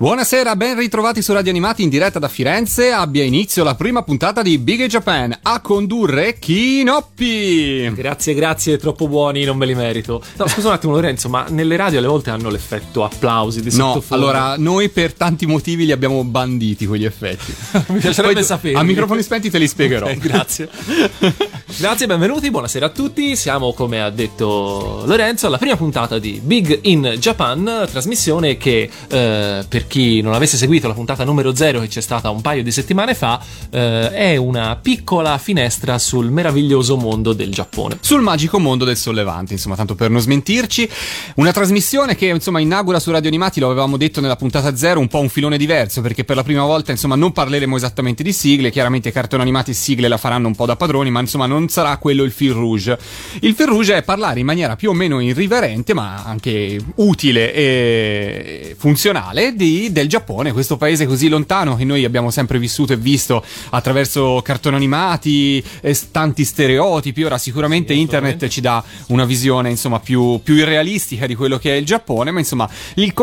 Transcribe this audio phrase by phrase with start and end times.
[0.00, 2.90] Buonasera, ben ritrovati su Radio Animati in diretta da Firenze.
[2.90, 7.92] Abbia inizio la prima puntata di Big Japan a condurre Kinoppi.
[7.92, 10.22] Grazie, grazie, troppo buoni, non me li merito.
[10.38, 14.02] No, scusa un attimo, Lorenzo, ma nelle radio alle volte hanno l'effetto applausi di No,
[14.08, 17.54] allora noi per tanti motivi li abbiamo banditi quegli effetti.
[17.92, 18.78] mi piacerebbe Poi, sapere.
[18.78, 20.06] A microfoni spenti te li spiegherò.
[20.06, 20.70] Ok, grazie.
[21.76, 23.36] grazie, benvenuti, buonasera a tutti.
[23.36, 29.64] Siamo, come ha detto Lorenzo, alla prima puntata di Big in Japan, trasmissione che eh,
[29.68, 32.70] per chi non avesse seguito la puntata numero 0 che c'è stata un paio di
[32.70, 37.98] settimane fa, eh, è una piccola finestra sul meraviglioso mondo del Giappone.
[38.00, 40.88] Sul magico mondo del sollevante, insomma, tanto per non smentirci.
[41.36, 45.08] Una trasmissione che, insomma, inaugura su Radio Animati, lo avevamo detto nella puntata zero, un
[45.08, 48.70] po' un filone diverso, perché per la prima volta, insomma, non parleremo esattamente di sigle.
[48.70, 51.96] Chiaramente cartoni animati e sigle la faranno un po' da padroni, ma insomma, non sarà
[51.96, 52.96] quello il fil rouge.
[53.40, 58.76] Il fil rouge è parlare in maniera più o meno irriverente, ma anche utile e
[58.78, 63.42] funzionale di- del Giappone, questo paese così lontano che noi abbiamo sempre vissuto e visto
[63.70, 67.22] attraverso cartoni animati, e tanti stereotipi.
[67.22, 71.72] Ora, sicuramente Sì, internet ci dà una visione, insomma, più, più irrealistica di quello che
[71.72, 72.68] è il Giappone, ma insomma,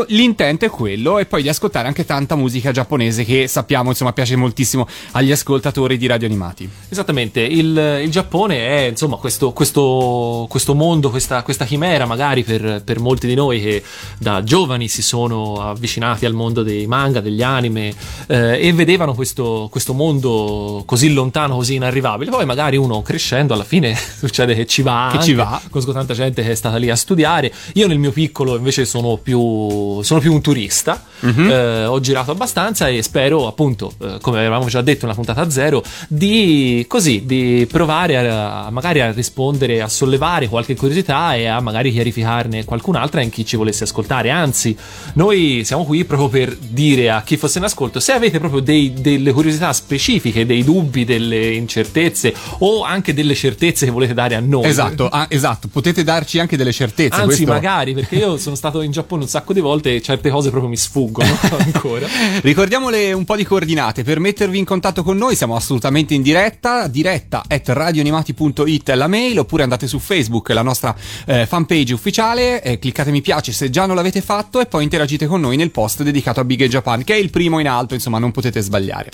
[0.08, 4.36] l'intento è quello, e poi di ascoltare anche tanta musica giapponese che sappiamo, insomma, piace
[4.36, 6.68] moltissimo agli ascoltatori di radio animati.
[6.90, 12.82] Esattamente, il, il Giappone è insomma questo, questo, questo mondo, questa, questa chimera magari per,
[12.84, 13.84] per molti di noi che
[14.18, 17.94] da giovani si sono avvicinati al mondo dei manga, degli anime
[18.28, 22.32] eh, e vedevano questo, questo mondo così lontano, così inarrivabile.
[22.32, 25.26] Poi magari uno crescendo alla fine succede che ci va, Che anche.
[25.26, 25.62] ci va.
[25.70, 27.52] conosco tanta gente che è stata lì a studiare.
[27.74, 31.50] Io nel mio piccolo invece sono più, sono più un turista, Mhm.
[31.50, 35.84] Eh, ho girato abbastanza e spero appunto, eh, come avevamo già detto nella puntata zero,
[36.08, 41.92] di così, di provare a magari a rispondere, a sollevare qualche curiosità e a magari
[41.92, 44.30] chiarificarne qualcun'altra in chi ci volesse ascoltare.
[44.30, 44.78] Anzi,
[45.14, 48.94] noi siamo qui proprio per dire a chi fosse in ascolto, se avete proprio dei-
[48.94, 54.40] delle curiosità specifiche, dei dubbi, delle incertezze o anche delle certezze che volete dare a
[54.40, 54.66] noi.
[54.66, 57.16] Esatto, ah, esatto, potete darci anche delle certezze.
[57.16, 60.30] Anzi, questo- magari, perché io sono stato in Giappone un sacco di volte e certe
[60.30, 61.28] cose proprio mi sfuggono
[61.58, 62.08] ancora.
[62.42, 66.88] Ricordiamole un po' di coordinate per mettervi in contatto con noi, siamo assolutamente in diretta,
[66.88, 70.96] diretta at radioanimati.it la mail, oppure andate su Facebook, la nostra
[71.26, 75.26] eh, fanpage ufficiale, eh, cliccate mi piace se già non l'avete fatto e poi interagite
[75.28, 78.20] con noi nel post dedicato a Big Japan, che è il primo in alto, insomma
[78.20, 79.12] non potete sbagliare.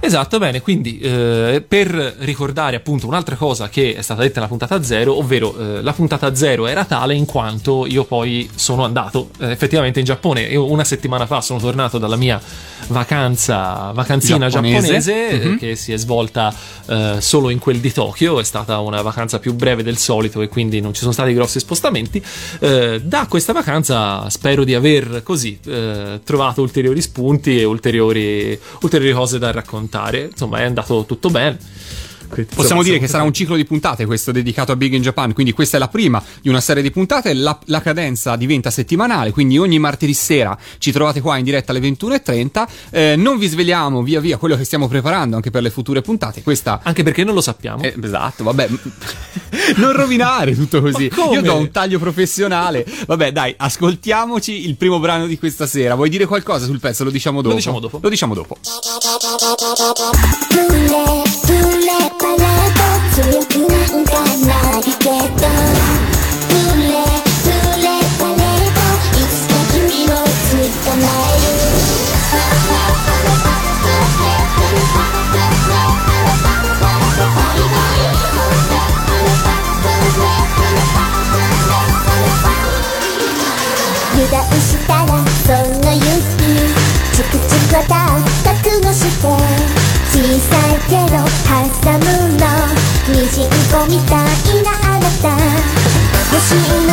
[0.00, 1.88] Esatto, bene, quindi eh, per
[2.18, 6.34] ricordare appunto un'altra cosa che è stata detta nella puntata zero, ovvero eh, la puntata
[6.34, 10.42] zero era tale in quanto io poi sono andato eh, effettivamente in Giappone.
[10.42, 12.38] Io una settimana fa sono tornato dalla mia
[12.88, 15.00] vacanza, vacanzina Giapponese.
[15.00, 15.58] giapponese, Mhm.
[15.58, 16.54] che si è svolta
[16.86, 20.48] eh, solo in quel di Tokyo, è stata una vacanza più breve del solito e
[20.48, 22.22] quindi non ci sono stati grossi spostamenti.
[22.60, 25.58] Eh, da questa vacanza spero di aver così
[26.24, 29.83] trovato ulteriori spunti e ulteriori, ulteriori cose da raccontare.
[30.30, 31.58] Insomma, è andato tutto bene.
[32.42, 35.52] Possiamo dire che sarà un ciclo di puntate questo dedicato a Big in Japan, quindi
[35.52, 39.58] questa è la prima di una serie di puntate, la, la cadenza diventa settimanale, quindi
[39.58, 44.20] ogni martedì sera ci trovate qua in diretta alle 21.30, eh, non vi svegliamo via
[44.20, 46.80] via quello che stiamo preparando anche per le future puntate, questa...
[46.82, 47.82] Anche perché non lo sappiamo.
[47.82, 48.68] Eh, esatto, vabbè,
[49.76, 55.26] non rovinare tutto così, io do un taglio professionale, vabbè dai, ascoltiamoci il primo brano
[55.26, 57.04] di questa sera, vuoi dire qualcosa sul pezzo?
[57.04, 57.50] Lo diciamo dopo.
[57.50, 57.98] Lo diciamo dopo.
[58.00, 58.56] Lo diciamo dopo.
[60.50, 62.23] Blue left, blue left.
[62.34, 64.12] パレード強くなんか
[64.46, 65.04] ないけ
[65.40, 67.13] ど。
[93.88, 95.28] みたいなあなた。
[96.32, 96.52] 欲し
[96.82, 96.83] い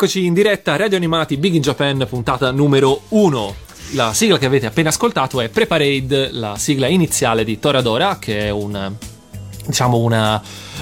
[0.00, 3.54] Rieccoci in diretta Radio Animati Big in Japan, puntata numero 1.
[3.94, 8.50] La sigla che avete appena ascoltato è Preparade, la sigla iniziale di Toradora, che è
[8.50, 8.92] un
[9.66, 10.40] diciamo una,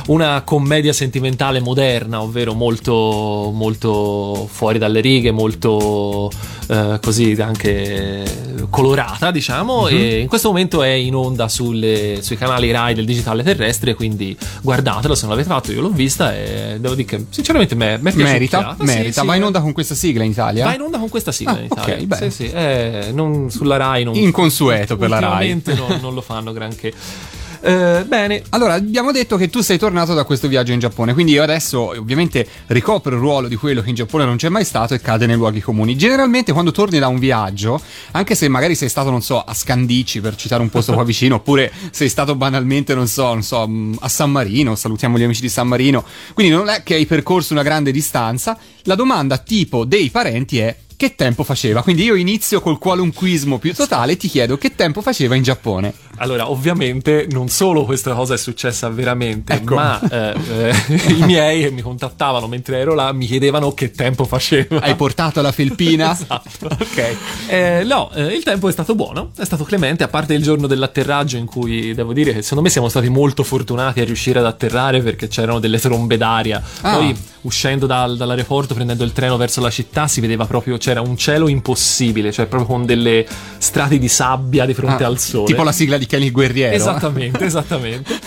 [0.09, 6.31] una commedia sentimentale moderna, ovvero molto, molto fuori dalle righe, molto
[6.69, 8.25] eh, così anche
[8.71, 13.43] colorata, diciamo, e in questo momento è in onda sulle- sui canali Rai del digitale
[13.43, 17.75] terrestre, quindi guardatelo se non l'avete fatto, io l'ho vista e devo dire che sinceramente
[17.75, 18.75] mi è mi è Merita.
[18.79, 19.21] Sì, merita.
[19.21, 19.45] sì, Va in eh.
[19.47, 20.65] onda con questa sigla in Italia?
[20.65, 21.95] Va in onda con questa sigla Ah, in Italia.
[21.95, 22.31] ok, bene.
[22.31, 25.53] Sì, sì, eh, non, sulla Rai non Inconsueto per la Rai.
[25.53, 26.93] ultimamente non, non lo fanno granché.
[27.61, 31.33] Eh, bene, Allora, abbiamo detto che tu sei tornato da questo viaggio in Giappone, quindi
[31.33, 34.95] io adesso ovviamente ricopro il ruolo di quello che in Giappone non c'è mai stato
[34.95, 35.97] e cade nei luoghi comuni.
[35.97, 37.81] Generalmente quando torni da un viaggio,
[38.13, 41.37] anche se magari sei stato, non so, a Scandici per citare un posto qua vicino,
[41.37, 45.41] oppure sei stato banalmente, non so, non so, mh, a San Marino, salutiamo gli amici
[45.41, 46.05] di San Marino,
[46.35, 50.77] quindi non è che hai percorso una grande distanza, la domanda tipo dei parenti è
[50.97, 51.83] che tempo faceva?
[51.83, 55.93] Quindi io inizio col qualunquismo più totale e ti chiedo che tempo faceva in Giappone.
[56.17, 59.75] allora ovviamente non solo questa cosa è successa veramente, Ecco.
[59.75, 64.25] ma eh, eh, i miei che mi contattavano mentre ero là mi chiedevano che tempo
[64.25, 64.81] faceva.
[64.81, 66.15] Hai portato la felpina?
[66.27, 66.67] Esatto.
[66.67, 67.17] Ok.
[67.49, 70.67] Eh, no, eh, il tempo è stato buono, è stato clemente, a parte il giorno
[70.67, 74.47] dell'atterraggio in cui devo dire che secondo me siamo stati molto fortunati a riuscire ad
[74.47, 76.63] atterrare perché c'erano delle trombe d'aria.
[76.81, 76.97] Ah.
[76.97, 77.15] Poi
[77.47, 81.49] uscendo dal- dall'aeroporto, prendendo il treno verso la città, si vedeva proprio, c'era un cielo
[81.49, 83.25] impossibile, cioè proprio con delle
[83.59, 85.47] strati di sabbia di fronte Ah, al sole.
[85.47, 86.75] Tipo la sigla di Kenny Guerriero.
[86.75, 88.19] Esattamente, esattamente.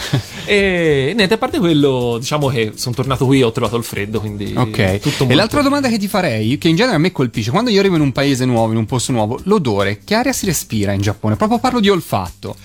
[0.46, 4.20] e niente, a parte quello, diciamo che sono tornato qui e ho trovato il freddo,
[4.20, 5.00] quindi Ok.
[5.00, 7.70] tutto e molto l'altra domanda che ti farei, che in genere a me colpisce, quando
[7.70, 10.92] io arrivo in un paese nuovo, in un posto nuovo, l'odore, che aria si respira
[10.94, 11.36] in Giappone?
[11.36, 12.56] Proprio parlo di olfatto.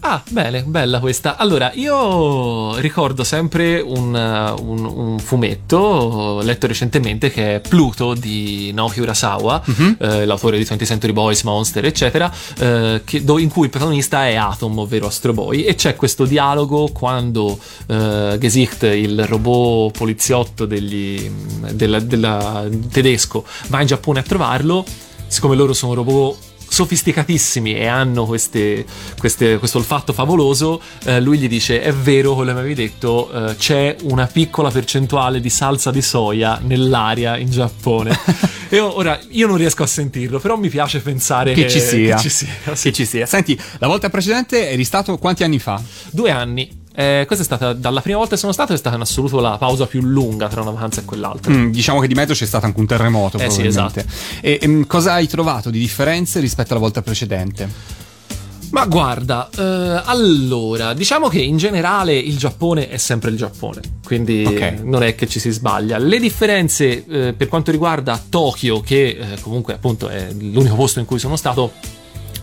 [0.00, 1.36] Ah, bene, bella questa.
[1.36, 8.70] Allora, io ricordo sempre un, uh, un- un fumetto letto recentemente che è Pluto di
[8.72, 9.60] Naoki Urasawa,
[9.98, 14.28] eh, l'autore di 20th Century Boys, Monster, eccetera, eh, che- do- in cui il protagonista
[14.28, 20.66] è Atom, ovvero Astro Boy, e c'è questo dialogo quando eh, Gesicht, il robot poliziotto
[20.66, 21.28] degli,
[21.72, 24.84] della- della- tedesco, va in Giappone a trovarlo,
[25.26, 26.36] siccome loro sono robot
[26.76, 28.84] sofisticatissimi e hanno queste,
[29.18, 33.30] queste- questo olfatto favoloso, eh, lui gli dice: È vero quello che mi avevi detto,
[33.32, 38.18] eh, c'è una piccola percentuale di salsa di soia nell'aria in Giappone.
[38.68, 42.16] e ora io non riesco a sentirlo, però mi piace pensare Che ci sia.
[42.16, 42.88] che ci sia, sì.
[42.90, 43.24] Che ci sia.
[43.24, 45.80] Senti, la volta precedente eri stato quanti anni fa?
[46.10, 46.84] Due anni.
[46.98, 49.58] Eh, questa è stata, dalla prima volta che sono stato, è stata in assoluto la
[49.58, 51.52] pausa più lunga tra una vacanza e quell'altra.
[51.52, 54.06] Mm, diciamo che di mezzo c'è stato anche un terremoto, Eh sì, probabilmente.
[54.40, 57.68] E, ehm, cosa hai trovato di differenze rispetto alla volta precedente?
[58.70, 64.44] Ma guarda, eh, allora, diciamo che in generale il Giappone è sempre il Giappone, quindi
[64.44, 64.80] Ok.
[64.82, 65.98] non è che ci si sbaglia.
[65.98, 71.04] Le differenze eh, per quanto riguarda Tokyo, che eh, comunque appunto è l'unico posto in
[71.04, 71.72] cui sono stato,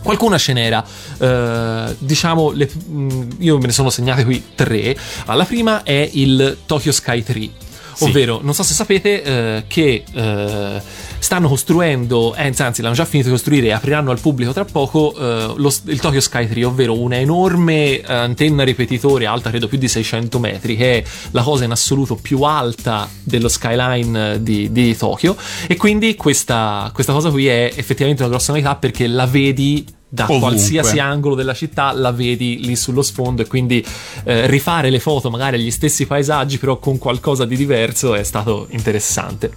[0.04, 0.84] Qualcuna ce n'era,
[1.18, 4.94] eh, diciamo, le- mh, io me ne sono segnate qui tre.
[5.24, 7.50] Alla prima è il Tokyo Sky Tree,
[7.94, 8.04] Sì.
[8.04, 10.82] Ovvero, non so se sapete eh, che eh,
[11.18, 15.14] stanno costruendo, eh, anzi l'hanno già finito di costruire e apriranno al pubblico tra poco
[15.16, 19.78] eh, lo- il Tokyo Sky Tree, ovvero una enorme eh, antenna ripetitore alta credo più
[19.78, 24.70] di 600 metri, che è la cosa in assoluto più alta dello skyline eh, di,
[24.72, 25.36] di Tokyo
[25.66, 30.24] e quindi questa, questa cosa qui è effettivamente una grossa novità perché la vedi da
[30.24, 30.50] Ovunque.
[30.50, 33.84] qualsiasi angolo della città la vedi lì sullo sfondo e quindi
[34.22, 38.68] eh, rifare le foto magari agli stessi paesaggi però con qualcosa di diverso è stato
[38.70, 39.52] interessante.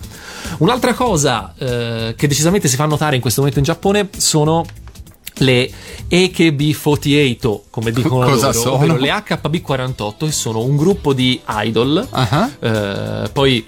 [0.57, 4.65] Un'altra cosa eh, che decisamente si fa notare in questo momento in Giappone sono
[5.39, 5.69] le
[6.09, 8.97] AKB48 come dicono cosa loro, sono?
[8.97, 12.49] le HB48 che sono un gruppo di idol Ah.
[12.59, 13.63] eh, poi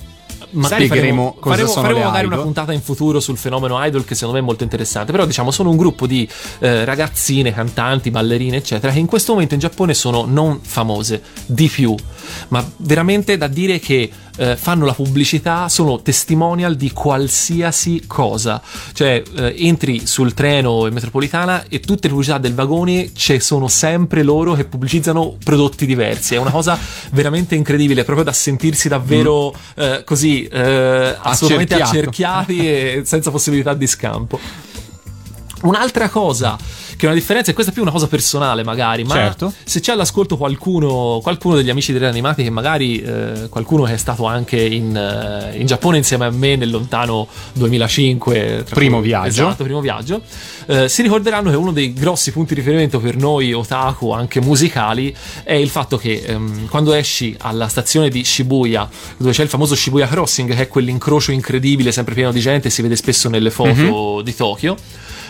[0.52, 2.34] magari Spiegheremo faremo, cosa faremo- sono faremo magari idol.
[2.34, 5.52] una puntata in futuro sul fenomeno idol che secondo me è molto interessante però diciamo
[5.52, 6.28] sono un gruppo di
[6.60, 11.68] eh, ragazzine cantanti ballerine eccetera che in questo momento in Giappone sono non famose di
[11.68, 11.96] più
[12.50, 18.62] ma veramente da dire che eh, fanno la pubblicità, sono testimonial di qualsiasi cosa.
[18.94, 23.68] Cioè, eh, entri sul treno in metropolitana e tutte le pubblicità del vagone ci sono
[23.68, 26.36] sempre loro che pubblicizzano prodotti diversi.
[26.36, 26.78] È una cosa
[27.12, 33.88] veramente incredibile, proprio da sentirsi davvero eh, così eh, assolutamente accerchiati e senza possibilità di
[33.88, 34.40] scampo.
[35.62, 36.58] Un'altra cosa
[36.96, 39.54] che è una differenza, e questa è più una cosa personale magari, ma Certo.
[39.64, 43.98] se c'è all'ascolto qualcuno, qualcuno degli amici dei animati che magari eh, qualcuno che è
[43.98, 49.08] stato anche in, eh, in Giappone insieme a me nel lontano 2005, tra Primo cui-
[49.08, 49.28] viaggio.
[49.28, 50.22] esatto, primo viaggio,
[50.66, 55.16] eh, si ricorderanno che uno dei grossi punti di riferimento per noi otaku, anche musicali,
[55.44, 59.76] è il fatto che ehm, quando esci alla stazione di Shibuya, dove c'è il famoso
[59.76, 64.22] Shibuya Crossing, che è quell'incrocio incredibile, sempre pieno di gente, si vede spesso nelle foto
[64.22, 64.76] di Tokyo.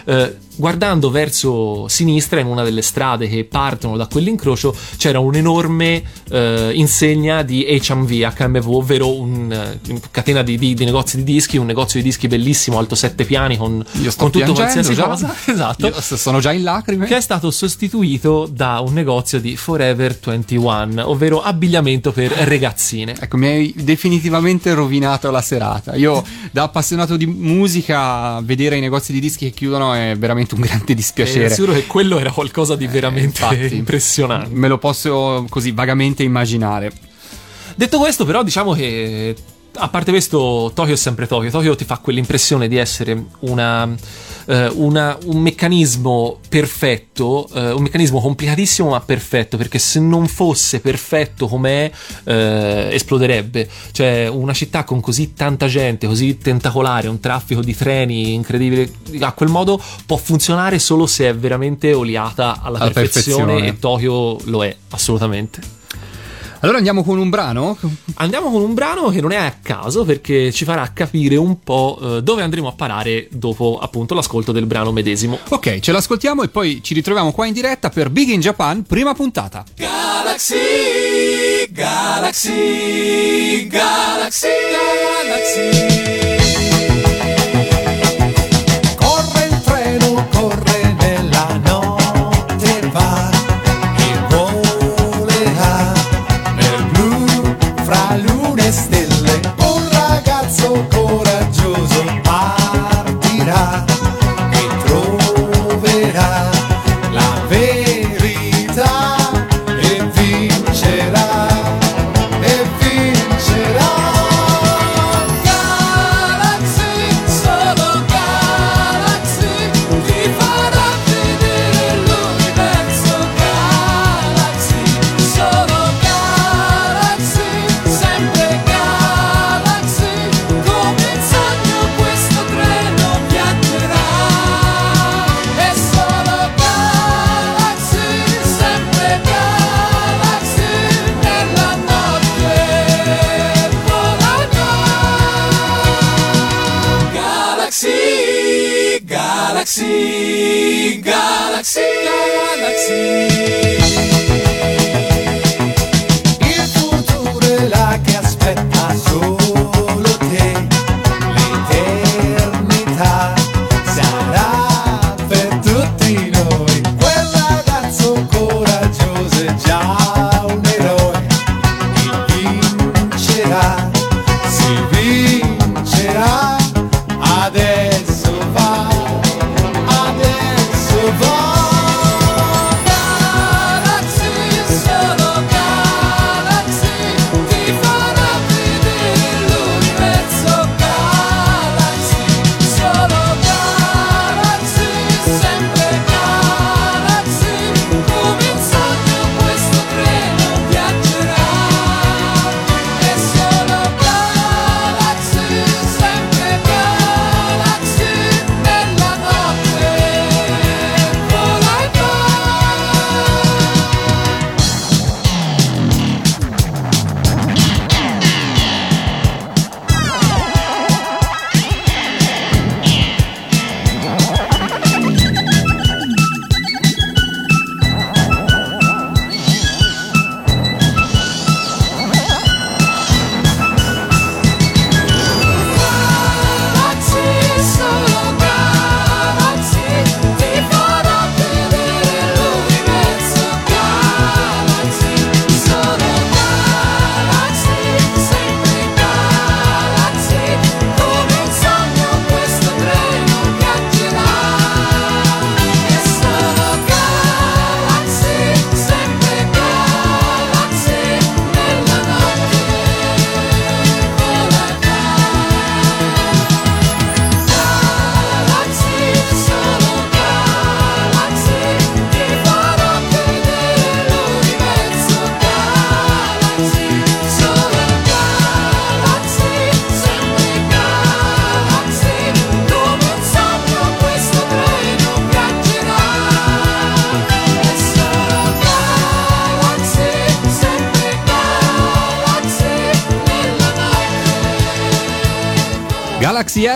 [0.08, 6.72] Eh, guardando verso sinistra in una delle strade che partono da quell'incrocio c'era un'enorme eh,
[6.74, 9.80] insegna di HMV, HMV ovvero una
[10.12, 13.56] catena di, di- di negozi di dischi, un negozio di dischi bellissimo, alto sette piani
[13.56, 13.84] con,
[14.18, 15.08] con tutto qualsiasi già.
[15.08, 15.34] cosa.
[15.50, 17.06] Esatto Io sono già in lacrime.
[17.06, 23.16] che è stato sostituito da un negozio di Forever 21, ovvero abbigliamento per ragazzine.
[23.20, 25.96] Ecco, mi hai definitivamente rovinato la serata.
[25.96, 30.62] Io, da appassionato di musica, vedere i negozi di dischi che chiudono è veramente un
[30.62, 31.50] grande dispiacere.
[31.50, 33.76] sicuro che quello era qualcosa di veramente Eh, infatti.
[33.76, 34.50] impressionante.
[34.54, 36.92] Me lo posso così vagamente immaginare.
[37.76, 39.36] Detto questo, però, diciamo che
[39.80, 41.50] a parte questo, Tokyo è sempre Tokyo.
[41.50, 43.88] Tokyo ti fa quell'impressione di essere una,
[44.46, 49.58] eh, una- un meccanismo perfetto, eh, un meccanismo complicatissimo ma perfetto.
[49.58, 51.90] Perché se non fosse perfetto com'è,
[52.26, 53.70] eh, esploderebbe.
[53.92, 59.32] Cioè, una città con così tanta gente, così tentacolare, un traffico di treni incredibile, a
[59.34, 63.68] quel modo può funzionare solo se è veramente oliata alla, Alla perfezione, perfezione.
[63.68, 65.78] e Tokyo lo è, assolutamente.
[66.62, 67.78] Allora andiamo con un brano?
[68.16, 71.98] Andiamo con un brano che non è a caso perché ci farà capire un po'
[72.02, 75.40] eh, dove andremo a parare dopo appunto l'ascolto del brano medesimo.
[75.50, 79.14] Ok, ce l'ascoltiamo e poi ci ritroviamo qua in diretta per Big in Japan, prima
[79.14, 79.64] puntata.
[79.76, 80.58] Galaxy,
[81.72, 84.48] Galaxy, Galaxy,
[85.24, 86.19] Galaxy.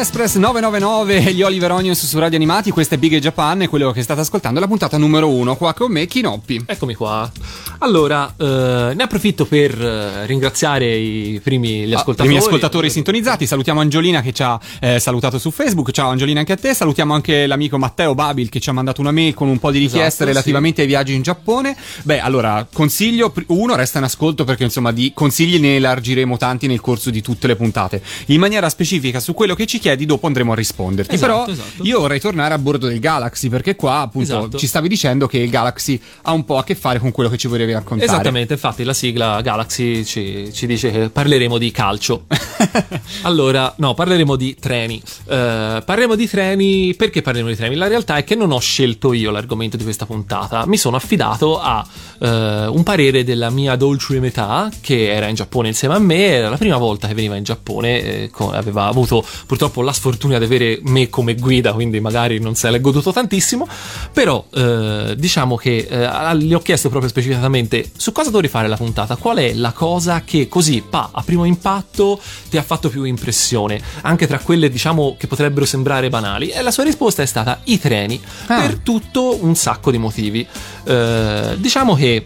[0.04, 3.92] Express 999 e gli Oliver Onions su Radio Animati, questa è Big Japan e quello
[3.92, 6.64] che state ascoltando è la puntata numero uno, qua con me Kinoppi.
[6.66, 7.32] Eccomi qua.
[7.80, 12.28] Allora, eh, ne approfitto per eh, ringraziare i primi gli Ah, ascoltatori.
[12.28, 16.40] I miei ascoltatori sintonizzati, salutiamo Angiolina che ci ha eh, salutato su Facebook, ciao Angiolina
[16.42, 19.48] anche a te, salutiamo anche l'amico Matteo Babil che ci ha mandato una mail con
[19.48, 21.78] un po' di richieste Esatto, relativamente ai viaggi in Giappone.
[22.04, 26.82] Beh, allora, consiglio, uno, resta in ascolto perché insomma di consigli ne elargiremo tanti nel
[26.82, 28.02] corso di tutte le puntate.
[28.28, 31.16] In maniera specifica su quello che ci chiedi dopo andremo a risponderti.
[31.16, 31.84] Esatto, Però esatto.
[31.84, 34.58] io vorrei tornare a bordo del Galaxy perché qua appunto Esatto.
[34.58, 37.38] ci stavi dicendo che il Galaxy ha un po' a che fare con quello che
[37.38, 38.10] ci volevi raccontare.
[38.10, 42.26] Esattamente, infatti la sigla Galaxy ci, ci dice che parleremo di calcio.
[43.24, 45.02] allora, no, parleremo di treni.
[45.26, 47.76] Eh, parleremo di treni, perché parleremo di treni?
[47.76, 51.60] La realtà è che non ho scelto io l'argomento di questa puntata, mi sono affidato
[51.60, 51.86] a
[52.20, 56.50] eh, un parere della mia dolce metà che era in Giappone insieme a me, era
[56.50, 60.46] la prima volta che veniva in Giappone, eh, co- aveva avuto purtroppo la sfortuna di
[60.46, 63.68] avere me come guida, quindi magari non se l'è goduto tantissimo,
[64.12, 68.78] però eh, diciamo che eh, gli ho chiesto proprio specificatamente su cosa dovrei fare la
[68.78, 72.20] puntata, qual è la cosa che così, pa, a primo impatto
[72.50, 76.72] ti ha fatto più impressione, anche tra quelle diciamo che potrebbero sembrare banali, e la
[76.72, 78.62] sua risposta è stata i treni, Ah.
[78.62, 80.46] per tutto un sacco di motivi.
[80.86, 82.26] Eh, diciamo che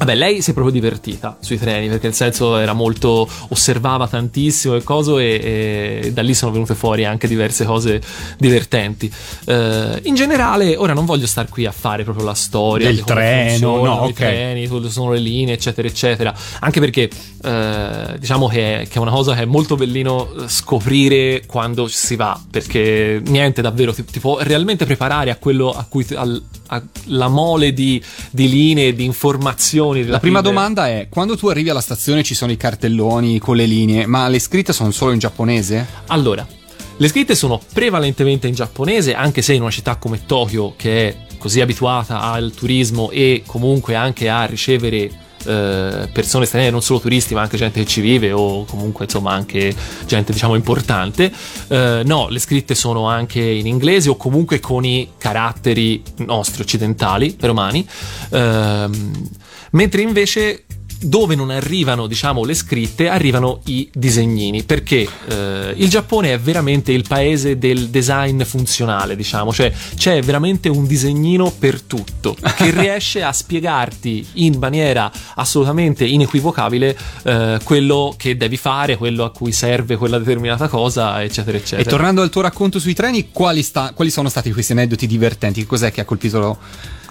[0.00, 4.74] Vabbè, lei si è proprio divertita sui treni perché nel senso era molto osservava tantissimo
[4.74, 8.00] e cose e, e da lì sono venute fuori anche diverse cose
[8.38, 9.12] divertenti.
[9.44, 13.84] Eh, in generale, ora non voglio star qui a fare proprio la storia Del treno,
[13.84, 14.12] no, i ok.
[14.14, 16.34] treni, sono le linee, eccetera, eccetera.
[16.60, 17.10] Anche perché
[17.42, 21.88] eh, diciamo che è, che è una cosa che è molto bellino eh, scoprire quando
[21.88, 26.42] si va, perché niente davvero ti, ti può realmente preparare a quello a cui al-
[26.66, 30.04] alla mole di, di linee, di informazioni.
[30.04, 33.66] La prima domanda è: quando tu arrivi alla stazione ci sono i cartelloni con le
[33.66, 35.86] linee, ma le scritte sono solo in giapponese?
[36.06, 36.46] Allora,
[36.96, 41.16] le scritte sono prevalentemente in giapponese, anche se in una città come Tokyo, che è
[41.38, 45.10] così abituata al turismo e comunque anche a ricevere
[45.44, 49.32] eh, persone straniere, non solo turisti, ma anche gente che ci vive o comunque insomma
[49.32, 49.74] anche
[50.06, 51.32] gente diciamo importante.
[51.68, 57.36] Eh, no, le scritte sono anche in inglese o comunque con i caratteri nostri occidentali,
[57.40, 57.86] romani.
[58.30, 59.28] Ehm,
[59.72, 60.64] mentre invece
[61.00, 66.92] dove non arrivano, diciamo, le scritte, arrivano i disegnini, perché eh, il Giappone è veramente
[66.92, 73.22] il paese del design funzionale, diciamo, cioè c'è veramente un disegnino per tutto che riesce
[73.22, 79.96] a spiegarti in maniera assolutamente inequivocabile eh, quello che devi fare, quello a cui serve
[79.96, 81.82] quella determinata cosa, eccetera, eccetera.
[81.82, 85.60] E tornando al tuo racconto sui treni, quali, sta- quali sono stati questi aneddoti divertenti?
[85.60, 86.58] Che cos'è che ha colpito?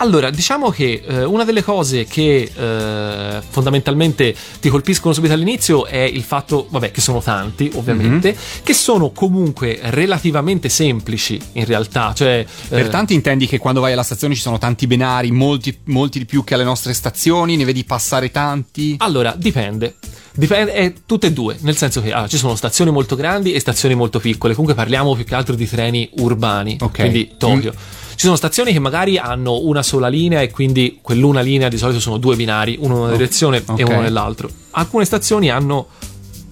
[0.01, 5.97] Allora, diciamo che eh, una delle cose che eh, fondamentalmente ti colpiscono subito all'inizio è
[5.97, 8.33] il fatto, vabbè, che sono tanti, ovviamente,
[8.63, 12.13] che sono comunque relativamente semplici in realtà.
[12.15, 15.77] Cioè, Per eh, tanti intendi che quando vai alla stazione ci sono tanti binari, molti,
[15.85, 18.95] molti di più che alle nostre stazioni, ne vedi passare tanti?
[18.99, 19.95] Allora, dipende.
[20.31, 23.59] Dipende, è tutte e due, nel senso che allora, ci sono stazioni molto grandi e
[23.59, 24.53] stazioni molto piccole.
[24.53, 26.99] Comunque parliamo più che altro di treni urbani, Ok.
[26.99, 27.73] quindi Tokyo.
[28.19, 32.01] Ci sono stazioni che magari hanno una sola linea e quindi quell'una linea di solito
[32.01, 33.79] sono due binari, uno in una direzione ok.
[33.79, 34.49] e uno nell'altro.
[34.71, 35.87] Alcune stazioni hanno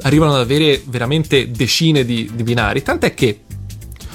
[0.04, 3.42] arrivano ad avere veramente decine di, di binari, tant'è che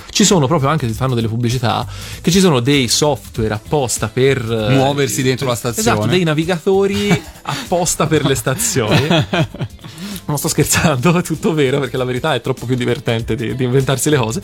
[0.09, 1.87] ci sono proprio anche si fanno delle pubblicità
[2.23, 5.91] che ci sono dei software apposta per eh, Muoversi dentro la stazione.
[5.91, 7.11] Esatto, dei navigatori
[7.43, 9.09] apposta per le stazioni.
[10.25, 13.65] Non sto scherzando, è tutto vero perché la verità è troppo più divertente di, di
[13.65, 14.41] inventarsi le cose.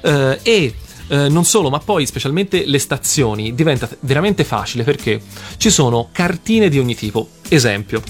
[0.00, 0.74] Eh, e
[1.08, 5.20] eh, non solo, ma poi specialmente le stazioni diventa veramente facile perché
[5.56, 7.28] ci sono cartine di ogni tipo.
[7.48, 8.02] Esempio,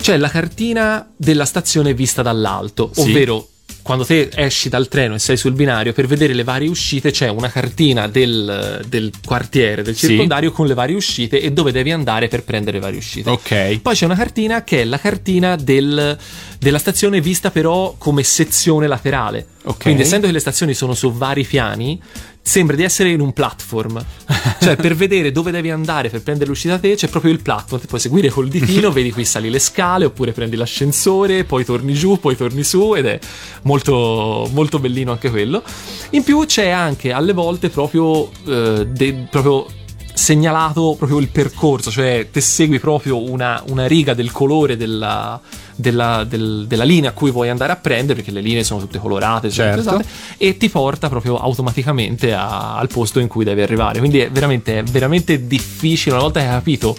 [0.00, 3.00] c'è la cartina della stazione vista dall'alto, Sì.
[3.00, 3.46] ovvero
[3.82, 7.28] quando te esci dal treno e sei sul binario per vedere le varie uscite c'è
[7.28, 10.08] una cartina del, del quartiere, del Sì.
[10.08, 13.30] circondario con le varie uscite e dove devi andare per prendere le varie uscite.
[13.30, 13.78] Ok.
[13.80, 16.16] Poi c'è una cartina che è la cartina del-
[16.58, 19.46] della stazione vista però come sezione laterale.
[19.64, 19.82] Ok.
[19.82, 22.00] Quindi essendo che le stazioni sono su vari piani,
[22.48, 24.02] sembra di essere in un platform.
[24.60, 27.82] cioè per vedere dove devi andare per prendere l'uscita da te c'è proprio il platform,
[27.82, 31.92] ti puoi seguire col ditino, vedi qui sali le scale oppure prendi l'ascensore, poi torni
[31.92, 33.18] giù, poi torni su ed è
[33.62, 35.62] molto, molto bellino anche quello.
[36.10, 39.66] In più c'è anche alle volte proprio, eh, de- proprio
[40.14, 45.40] segnalato proprio il percorso, cioè te segui proprio una, una riga del colore della,
[45.80, 48.98] della, del- della linea a cui vuoi andare a prendere, perché le linee sono tutte
[48.98, 49.98] colorate, sono tutte Certo.
[50.00, 54.00] usate, e ti porta proprio automaticamente a- al posto in cui devi arrivare.
[54.00, 56.96] Quindi è veramente, è veramente difficile, una volta che hai capito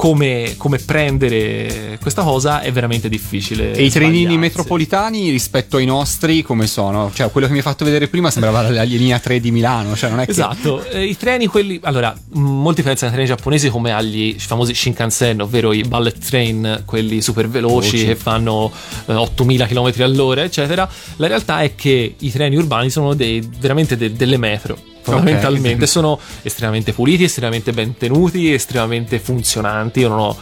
[0.00, 3.72] come, come prendere questa cosa è veramente difficile.
[3.72, 7.10] E i trenini metropolitani rispetto ai nostri come sono?
[7.12, 10.08] Cioè, quello che mi hai fatto vedere prima sembrava la linea 3 di Milano, cioè
[10.08, 10.30] non è che...
[10.30, 14.72] Esatto, eh, i treni quelli allora, molti differenza tra i treni giapponesi come agli famosi
[14.72, 18.06] Shinkansen, ovvero i bullet train, quelli super veloci Veloci.
[18.06, 18.72] che fanno
[19.04, 20.88] eh, 8000 km all'ora, eccetera.
[21.16, 24.89] La realtà è che i treni urbani sono dei, veramente de- delle metro.
[25.02, 30.00] Fondamentalmente sono estremamente puliti, estremamente ben tenuti, estremamente funzionanti.
[30.00, 30.36] Io non ho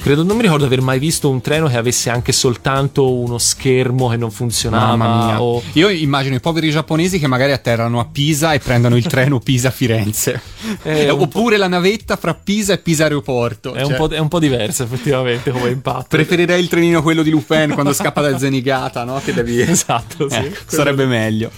[0.00, 3.36] Credo, non mi ricordo di aver mai visto un treno che avesse anche soltanto uno
[3.36, 4.94] schermo che non funzionava.
[4.94, 5.42] Mamma mia.
[5.42, 9.40] o- Io immagino i poveri giapponesi che magari atterrano a Pisa e prendono il treno
[9.42, 10.40] Pisa-Firenze.
[10.84, 13.74] Un Oppure la navetta fra Pisa e Pisa Aeroporto.
[13.74, 16.06] È, un Cioè, po', è un po' diverso effettivamente come impatto.
[16.08, 19.20] Preferirei il trenino quello di Lupin quando scappa da Zenigata, no?
[19.22, 19.60] Che devi...
[19.60, 20.36] Esatto, sì.
[20.36, 21.50] Eh, sarebbe meglio.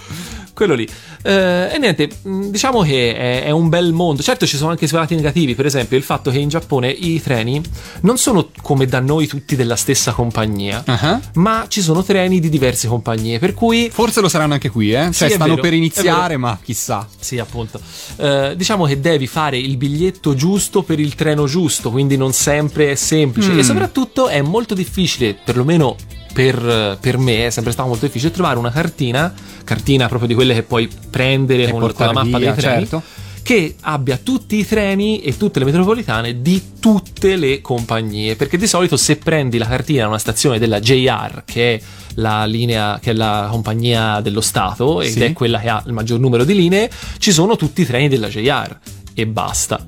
[0.53, 0.87] Quello lì.
[1.23, 4.21] Eh, e niente, mh, diciamo che è, è un bel mondo.
[4.21, 5.55] Certo, ci sono anche suoi lati negativi.
[5.55, 7.61] Per esempio, il fatto che in Giappone i treni
[8.01, 11.19] non sono come da noi tutti della stessa compagnia, Ah.
[11.35, 13.39] ma ci sono treni di diverse compagnie.
[13.39, 13.89] Per cui.
[13.91, 15.11] Forse lo saranno anche qui, eh?
[15.11, 17.07] Cioè, è stanno vero, per iniziare, ma chissà.
[17.19, 17.79] Sì, appunto.
[18.17, 22.91] Eh, diciamo che devi fare il biglietto giusto per il treno giusto, quindi non sempre
[22.91, 23.51] è semplice.
[23.51, 23.59] Mm.
[23.59, 25.95] E soprattutto è molto difficile, perlomeno
[26.33, 30.53] per, per me, è sempre stato molto difficile trovare una cartina, cartina proprio di quelle
[30.53, 32.79] che puoi prendere E con, con la mappa via, dei treni.
[32.87, 33.03] certo.
[33.43, 38.35] Che abbia tutti i treni e tutte le metropolitane di tutte le compagnie.
[38.35, 41.81] Perché di solito, se prendi la cartina a una stazione della JR, che è
[42.15, 45.23] la linea, che è la compagnia dello Stato, ed Sì.
[45.23, 48.27] è quella che ha il maggior numero di linee, ci sono tutti i treni della
[48.27, 48.77] JR.
[49.13, 49.85] E basta.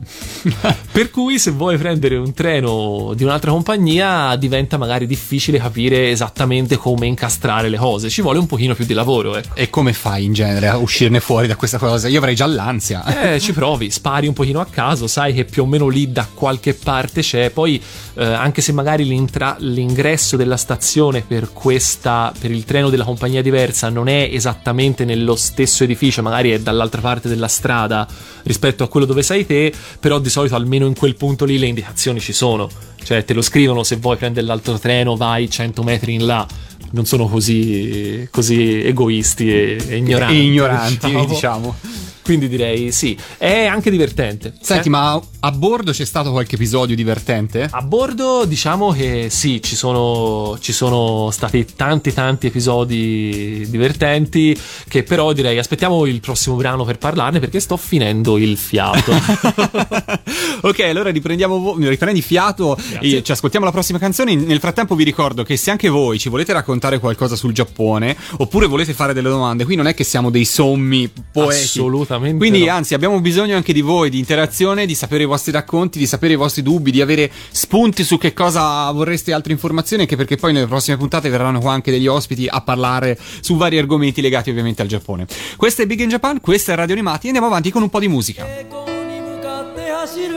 [0.91, 6.75] per cui, se vuoi prendere un treno di un'altra compagnia, diventa magari difficile capire esattamente
[6.75, 8.09] come incastrare le cose.
[8.09, 9.55] Ci vuole un pochino più di lavoro, ecco.
[9.55, 12.07] E come fai in genere a uscirne fuori da questa cosa?
[12.07, 13.33] Io avrei già l'ansia.
[13.33, 16.27] Eh, ci provi, spari un pochino a caso, sai che più o meno lì da
[16.31, 17.49] qualche parte c'è.
[17.49, 17.81] Poi,
[18.15, 23.89] eh, anche se magari l'ingresso della stazione per questa, per il treno della compagnia diversa
[23.89, 28.07] non è esattamente nello stesso edificio, magari è dall'altra parte della strada
[28.43, 31.67] rispetto a quello dove sei te, però di solito almeno in quel punto lì le
[31.67, 32.69] indicazioni ci sono.
[33.04, 36.47] Cioè, te lo scrivono se vuoi prendere l'altro treno, vai 100 metri in là.
[36.93, 40.36] Non sono così, così egoisti e, e ignoranti.
[40.36, 41.75] E ignoranti, diciamo.
[42.23, 44.53] Quindi direi sì, è anche divertente.
[44.62, 44.91] Senti, Eh?
[44.91, 47.67] ma a bordo c'è stato qualche episodio divertente?
[47.69, 55.03] A bordo diciamo che sì, ci sono, ci sono stati tanti tanti episodi divertenti che
[55.03, 59.12] però direi aspettiamo il prossimo brano per parlarne perché sto finendo il fiato.
[60.62, 63.17] ok, allora riprendiamo vo- riprendi fiato Grazie.
[63.17, 64.34] e ci ascoltiamo la prossima canzone.
[64.36, 68.66] Nel frattempo vi ricordo che se anche voi ci volete raccontare qualcosa sul Giappone oppure
[68.66, 71.62] volete fare delle domande, qui non è che siamo dei sommi poeti.
[71.62, 72.72] Assolutamente Quindi no.
[72.72, 76.35] anzi abbiamo bisogno anche di voi, di interazione, di sapere i vostri racconti, di sapere
[76.35, 80.52] i vostri dubbi, di avere spunti su che cosa vorreste altre informazioni, anche perché poi
[80.52, 84.83] nelle prossime puntate verranno qua anche degli ospiti a parlare su vari argomenti legati ovviamente
[84.83, 85.26] al Giappone.
[85.57, 88.00] Questo è Big in Japan, questa è Radio Animati e andiamo avanti con un po'
[88.00, 88.46] di musica.
[88.48, 90.37] 栄光に向かって走る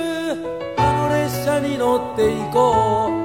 [0.78, 3.25] あの列車に乗っていこ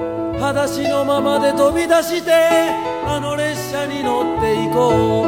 [0.52, 2.30] 裸足のままで飛び出して
[3.06, 5.26] あの列車に乗っていこう。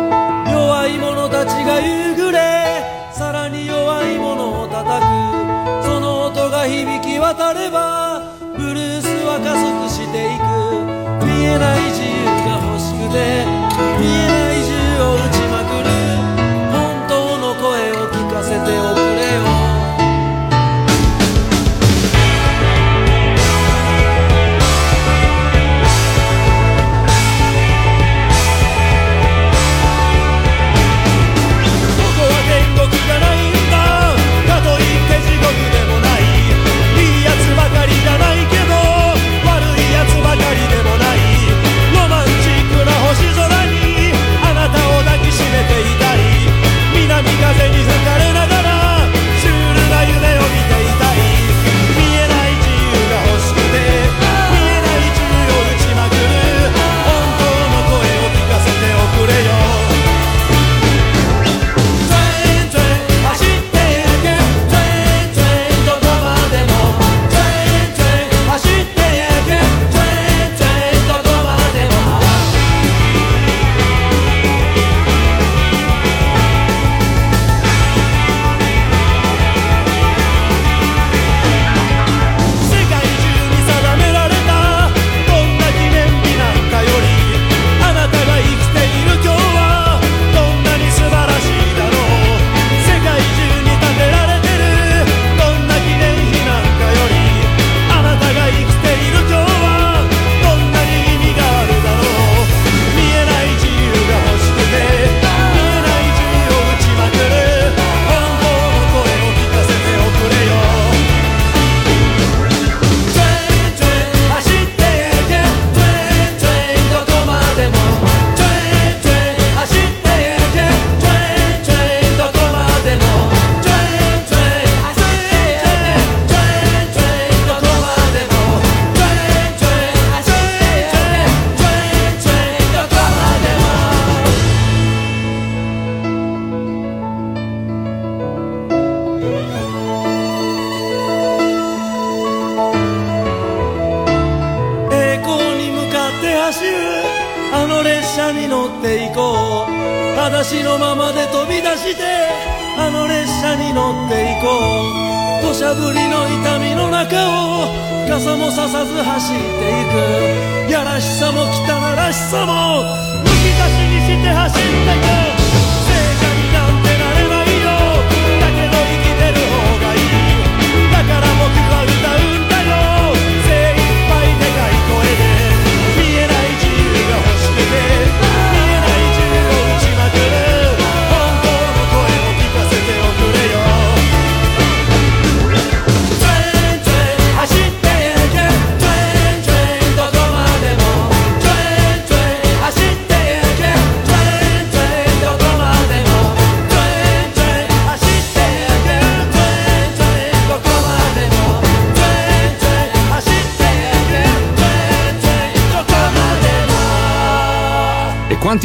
[0.52, 5.06] 弱い者たちが夕暮れさらに弱い者を叩く。
[5.82, 10.44] その音が響き渡ればブルースは加速していく。
[11.24, 13.53] 見えない自由が欲しくて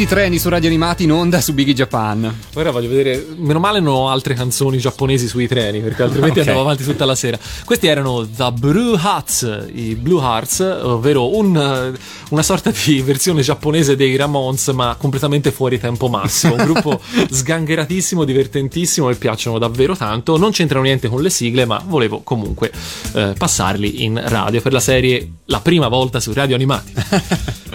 [0.00, 2.34] E quanti treni su radio animati in onda su Biggie Japan?
[2.54, 6.46] Ora voglio vedere, meno male non ho altre canzoni giapponesi sui treni, perché altrimenti Ok.
[6.46, 7.38] andavo avanti tutta la sera.
[7.66, 11.94] Questi erano The Blue Hearts, i Blue Hearts, ovvero un,
[12.30, 16.54] una sorta di versione giapponese dei Ramones, ma completamente fuori tempo massimo.
[16.54, 16.98] Un gruppo
[17.30, 20.38] sgangheratissimo, divertentissimo, mi piacciono davvero tanto.
[20.38, 22.72] Non c'entrano niente con le sigle, ma volevo comunque
[23.12, 26.92] eh, passarli in radio per la serie La prima volta su Radio Animati.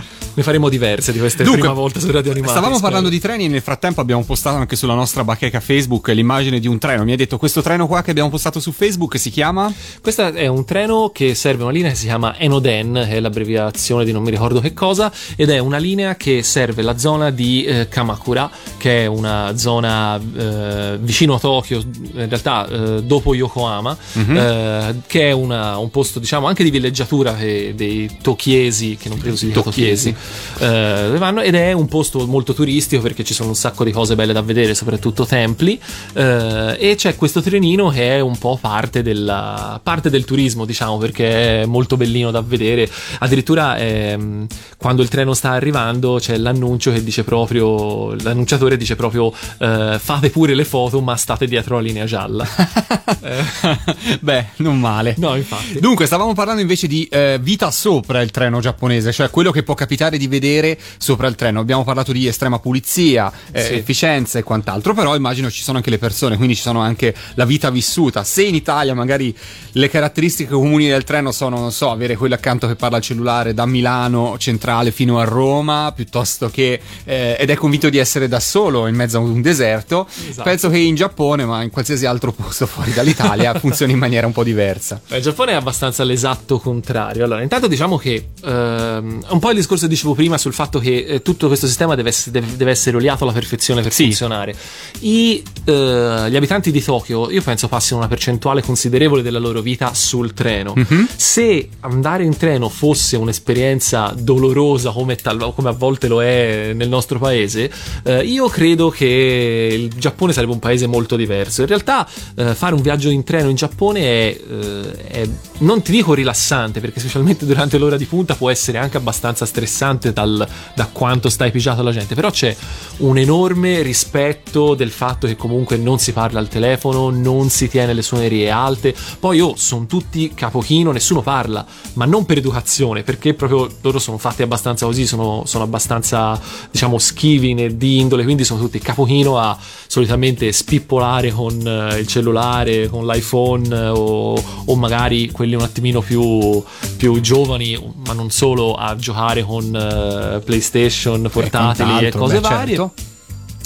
[0.38, 2.52] Ne faremo diverse di queste Dunque, prima volta su Radio Animati.
[2.52, 2.92] Stavamo spero.
[2.92, 6.68] parlando di treni e nel frattempo abbiamo postato anche sulla nostra bacheca Facebook l'immagine di
[6.68, 7.06] un treno.
[7.06, 9.74] Mi ha detto questo treno qua che abbiamo postato su Facebook si chiama?
[10.02, 14.12] Questo è un treno che serve una linea che si chiama Enoden, è l'abbreviazione di
[14.12, 17.88] non mi ricordo che cosa, ed è una linea che serve la zona di eh,
[17.88, 24.96] Kamakura, che è una zona eh, vicino a Tokyo, in realtà eh, dopo Yokohama, eh,
[25.08, 29.38] che è una- un posto diciamo anche di villeggiatura eh, dei tokiesi, che non credo
[29.38, 30.14] si dica Tokiesi.
[30.58, 33.92] Eh, dove vanno ed è un posto molto turistico perché ci sono un sacco di
[33.92, 35.80] cose belle da vedere, soprattutto templi
[36.14, 40.98] eh, e c'è questo trenino che è un po' parte, della, parte del turismo diciamo
[40.98, 42.90] perché è molto bellino da vedere.
[43.20, 49.32] Addirittura ehm, quando il treno sta arrivando c'è l'annuncio che dice proprio l'annunciatore dice proprio
[49.58, 52.46] eh, fate pure le foto ma state dietro la linea gialla
[54.20, 55.16] Beh, non male.
[55.18, 55.80] no infatti.
[55.80, 59.74] Dunque, stavamo parlando invece di eh, vita sopra il treno giapponese, cioè quello che può
[59.74, 61.60] capitare di vedere sopra il treno.
[61.60, 63.74] Abbiamo parlato di estrema pulizia, eh, Sì.
[63.74, 67.46] efficienza e quant'altro, però immagino ci sono anche le persone, quindi ci sono anche la
[67.46, 68.24] vita vissuta.
[68.24, 69.36] Se in Italia magari
[69.74, 73.54] le caratteristiche comuni del treno sono, non so, avere quello accanto che parla al cellulare
[73.54, 78.40] da Milano centrale fino a Roma, piuttosto che eh, ed è convinto di essere da
[78.40, 80.44] solo in mezzo a un deserto, Esatto.
[80.44, 84.34] penso che in Giappone, ma in qualsiasi altro posto fuori dall'Italia, funzioni in maniera un
[84.34, 85.02] po' diversa.
[85.10, 87.24] Eh, Il Giappone è abbastanza l'esatto contrario.
[87.26, 91.06] Allora, intanto diciamo che ehm, un po' il discorso che dicevo prima sul fatto che
[91.08, 94.56] eh, tutto questo sistema deve essere, deve- deve essere oliato alla perfezione per funzionare.
[95.00, 99.94] I, eh, gli abitanti di Tokyo, io penso passino una percentuale considerevole della loro vita
[99.94, 100.74] sul treno.
[101.16, 106.90] Se andare in treno fosse un'esperienza dolorosa come, tal- come a volte lo è nel
[106.90, 107.72] nostro paese,
[108.04, 111.62] eh, io credo che il Giappone sarebbe un paese molto diverso.
[111.62, 115.92] In realtà, eh, fare un viaggio in treno in Giappone è, eh, è- non ti
[115.92, 120.88] dico rilassante, perché specialmente durante l'ora di punta può essere anche abbastanza stressante dal- da
[120.92, 122.16] quanto stai pigiato alla gente.
[122.16, 122.56] Però c'è
[122.98, 127.94] un enorme rispetto del fatto che comunque non si parla al telefono, non si tiene
[127.94, 128.96] le suonerie alte.
[129.20, 134.18] Poi, oh, sono tutti capochino, nessuno parla, ma non per educazione, perché proprio loro sono
[134.18, 136.40] fatti abbastanza così, sono, sono abbastanza,
[136.72, 142.88] diciamo, schivi di indole, quindi sono tutti capochino a solitamente spippolare con eh, il cellulare,
[142.88, 146.64] con l'iPhone eh, o, o magari quelli un attimino più,
[146.98, 152.76] più giovani, ma non solo, a giocare con eh, PlayStation, portatili e cose beh, varie.
[152.76, 152.94] certo.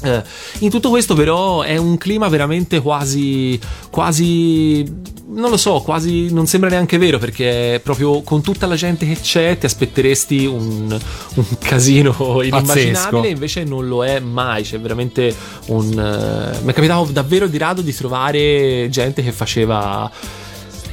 [0.01, 0.23] Eh,
[0.59, 4.81] in tutto questo però è un clima veramente quasi quasi
[5.27, 9.19] non lo so quasi non sembra neanche vero perché proprio con tutta la gente che
[9.19, 10.97] c'è ti aspetteresti un,
[11.35, 17.11] un casino inimmaginabile invece non lo è mai c'è veramente un eh, mi è capitato
[17.11, 20.09] davvero di rado di trovare gente che faceva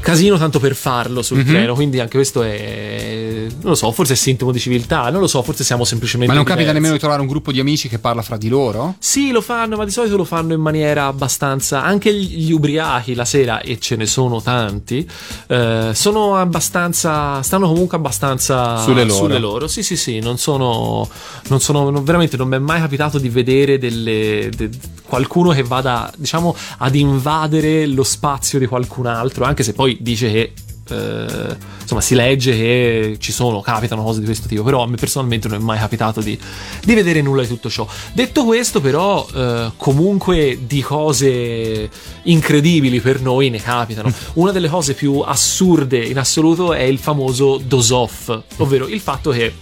[0.07, 1.47] casino tanto per farlo sul Mhm.
[1.47, 5.27] treno quindi anche questo è non lo so forse è sintomo di civiltà non lo
[5.27, 6.75] so forse siamo semplicemente Ma non capita diversi.
[6.81, 8.95] nemmeno di trovare un gruppo di amici che parla fra di loro?
[8.99, 11.83] Sì, lo fanno, ma di solito lo fanno in maniera abbastanza.
[11.83, 15.09] Anche gli ubriachi la sera, e ce ne sono tanti,
[15.49, 17.42] eh, sono abbastanza.
[17.42, 19.38] stanno comunque abbastanza Sulle loro.
[19.38, 19.66] loro.
[19.69, 21.09] Sì, sì, sì, non sono.
[21.49, 24.71] Non sono non- veramente non mi è mai capitato di vedere delle, de-
[25.07, 30.31] qualcuno che vada, diciamo, ad invadere lo spazio di qualcun altro, anche se poi dice
[30.31, 30.53] che
[30.88, 34.97] eh, insomma si legge che ci sono, capitano cose di questo tipo, però a me
[34.97, 36.38] personalmente non è mai capitato di,
[36.85, 37.87] di vedere nulla di tutto ciò.
[38.12, 41.90] Detto questo, però, eh, comunque di cose
[42.25, 44.12] incredibili per noi ne capitano.
[44.35, 49.31] Una delle cose più assurde in assoluto è il famoso dose off, ovvero il fatto
[49.31, 49.53] che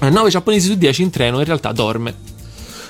[0.00, 2.31] 9 giapponesi su 10 in treno in realtà dorme.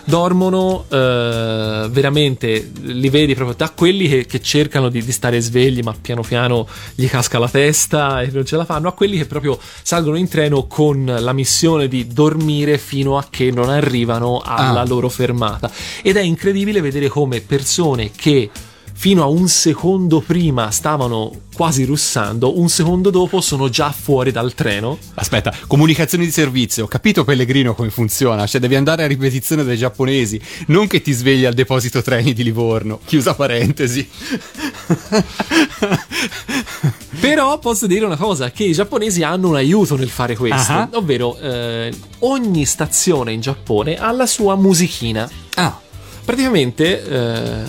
[0.05, 5.81] Dormono eh, veramente, li vedi proprio da quelli che, che cercano di, di stare svegli,
[5.81, 9.27] ma piano piano gli casca la testa e non ce la fanno, a quelli che
[9.27, 14.81] proprio salgono in treno con la missione di dormire fino a che non arrivano alla
[14.81, 14.87] Ah.
[14.87, 15.71] loro fermata.
[16.03, 18.51] Ed è incredibile vedere come persone che
[18.95, 24.55] fino a un secondo prima stavano quasi russando, un secondo dopo sono già fuori dal
[24.55, 24.99] treno.
[25.15, 26.85] Aspetta, comunicazioni di servizio.
[26.85, 28.47] Ho capito Pellegrino come funziona.
[28.47, 32.43] Cioè, devi andare a ripetizione dai giapponesi, non che ti svegli al deposito treni di
[32.43, 33.01] Livorno.
[33.05, 34.09] Chiusa parentesi.
[37.21, 40.89] Però posso dire una cosa, che i giapponesi hanno un aiuto nel fare questo, Ah.
[40.95, 45.29] ovvero eh, ogni stazione in Giappone ha la sua musichina.
[45.55, 45.79] Ah,
[46.25, 47.63] Praticamente eh,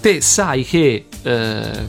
[0.00, 1.88] te sai che eh,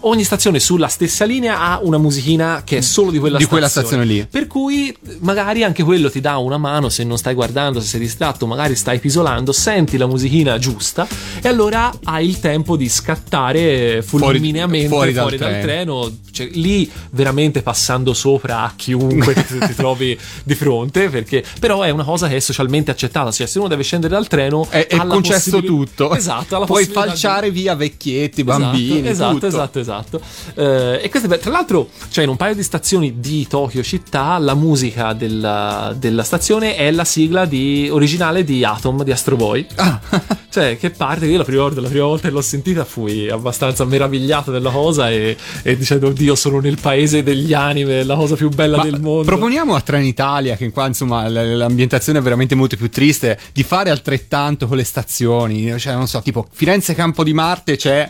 [0.00, 3.68] ogni stazione sulla stessa linea ha una musichina che è solo di quella Di stazione.
[3.68, 4.26] quella stazione lì.
[4.30, 8.00] Per cui magari anche quello ti dà una mano se non stai guardando, se sei
[8.00, 11.06] distratto, magari stai pisolando, senti la musichina giusta
[11.42, 16.00] e allora hai il tempo di scattare fulmineamente fuori fuori, dal dal, treno.
[16.02, 16.16] treno.
[16.30, 21.90] Cioè, lì veramente passando sopra a chiunque ti, ti trovi di fronte, perché però è
[21.90, 23.30] una cosa che è socialmente accettata.
[23.32, 26.14] Cioè, se uno deve scendere dal treno, è, è concesso possibili- tutto.
[26.14, 28.59] Esatto, Puoi possibilità di- falciare via vecchietti, bambini.
[29.08, 29.46] Esatto, tutto.
[29.46, 30.20] esatto, esatto.
[30.54, 31.38] Eh, e questo è.
[31.38, 36.22] Tra l'altro, cioè, in un paio di stazioni di Tokyo città, la musica della, della
[36.22, 39.66] stazione è la sigla di- originale di Atom di Astro Boy.
[39.76, 40.00] Ah.
[40.50, 43.84] Cioè, che parte, io la prima, volta, la prima volta che l'ho sentita fui abbastanza
[43.84, 48.48] meravigliato della cosa e, e dicendo, oddio, sono nel paese degli anime, la cosa più
[48.48, 49.22] bella Ma del mondo.
[49.22, 54.66] Proponiamo a Trenitalia, che qua insomma l'ambientazione è veramente molto più triste, di fare altrettanto
[54.66, 55.78] con le stazioni.
[55.78, 58.06] Cioè, non so, tipo Firenze Campo di Marte c'è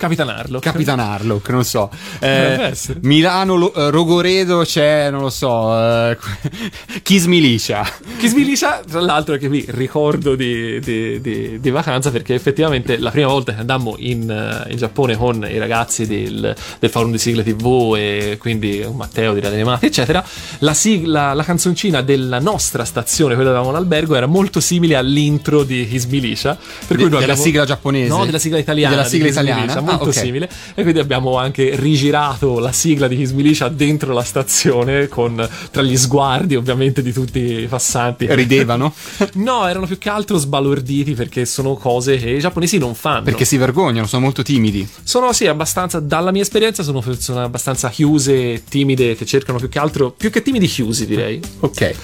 [0.48, 0.58] Capitanarlo.
[0.60, 1.90] Capitan Harlock, non so.
[2.20, 2.74] Eh.
[3.02, 6.16] Milano Lo- eh, Rogoredo c'è, non lo so, eh,
[7.02, 7.86] Kiss Milicia.
[8.18, 13.10] Che sviliscia, tra l'altro, che qui ricordo di, di- di- di vacanza perché effettivamente la
[13.10, 17.18] prima volta che andammo in, eh, in Giappone con i ragazzi del, del forum di
[17.18, 20.22] sigle TV e quindi Matteo di Radio Animati, eccetera,
[20.58, 25.62] la, sigla, la canzoncina della nostra stazione, quella dove avevamo l'albergo, era molto simile all'intro
[25.64, 26.56] di His Militia.
[26.86, 28.08] Per cui della abbiamo- sigla giapponese?
[28.08, 28.96] No, della sigla italiana.
[28.96, 29.60] Della sigla italiana?
[29.60, 30.12] Militia, Ah, molto ok.
[30.14, 30.29] simile.
[30.38, 35.82] E quindi abbiamo anche rigirato la sigla di His Militia dentro la stazione con tra
[35.82, 38.26] gli sguardi ovviamente di tutti i passanti.
[38.28, 38.92] Ridevano?
[39.40, 43.22] No, erano più che altro sbalorditi perché sono cose che i giapponesi non fanno.
[43.22, 44.86] Perché si vergognano, sono molto timidi.
[45.02, 49.78] sono sì, abbastanza, dalla mia esperienza, sono persone abbastanza chiuse, timide, che cercano più che
[49.78, 51.40] altro, più che timidi, chiusi direi.
[51.60, 51.94] Ok.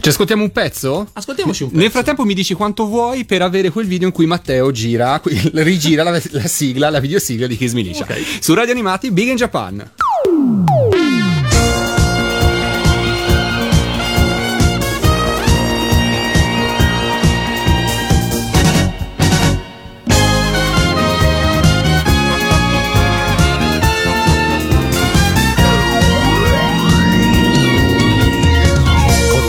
[0.00, 1.08] Ci ascoltiamo un pezzo?
[1.12, 1.80] Ascoltiamoci un pezzo.
[1.80, 5.20] Nel frattempo mi dici quanto vuoi per avere quel video in cui Matteo gira,
[5.54, 8.05] rigira la, la sigla, la videosigla di Kiss Milicia.
[8.05, 8.41] Ok.
[8.41, 9.91] Su Radio Animati Big in Japan.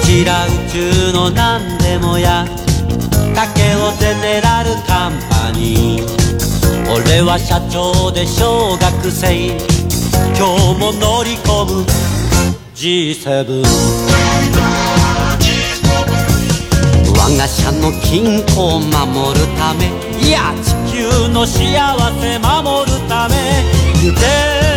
[0.05, 2.47] こちら宇宙の何でもや
[3.35, 6.18] 竹をゼネラルカンパニー
[6.92, 9.56] 俺は社長で小学生。
[10.36, 11.86] 今日も乗り込む。
[12.74, 13.64] G7
[17.16, 19.92] 我が社の均衡を守るため。
[20.20, 21.58] いや地球の幸
[22.20, 23.36] せ守るため。
[24.02, 24.69] 行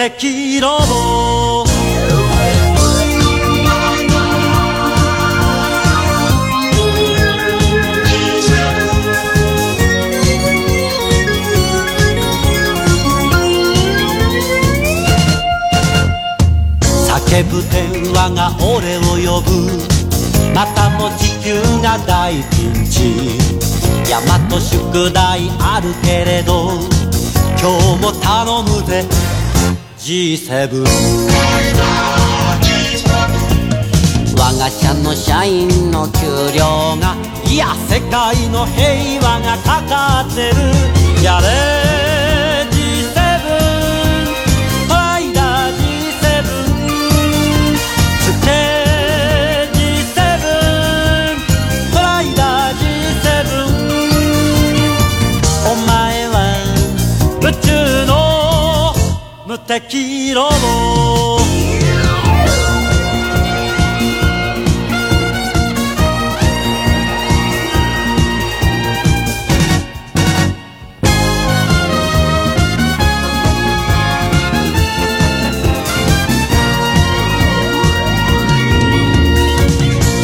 [0.00, 1.64] 無敵ロボ
[17.04, 19.50] 叫ぶ電話が俺を呼ぶ。
[20.54, 23.38] またも地球が大ピンチ。
[24.08, 26.70] 大和宿題あるけれど
[27.60, 29.04] 今日も頼むぜ。
[30.10, 30.82] G7
[34.36, 36.26] 我が社の社員の給
[36.58, 37.14] 料が
[37.48, 40.56] いや世界の平和がかかってる。
[41.22, 42.59] やれ。
[59.70, 61.38] 敵ロボ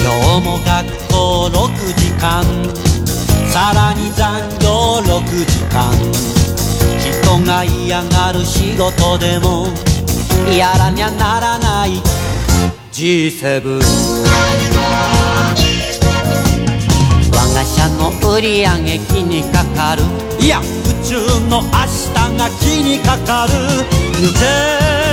[0.03, 1.55] 今日も学校6
[1.95, 2.43] 時間。
[3.49, 6.37] さらに残業6時間。
[6.99, 9.69] 人が嫌がる仕事でも
[10.57, 12.01] やらにゃならない。
[12.93, 13.81] G7
[17.33, 20.03] 我が社の売り上げ気にかかる。
[20.43, 20.63] いや宇
[21.05, 21.19] 宙
[21.49, 23.53] の明日が気にかかる。
[24.19, 25.06] 抜け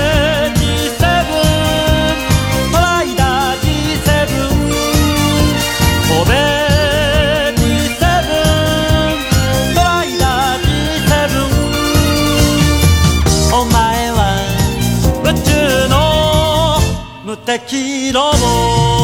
[17.58, 19.03] ロ色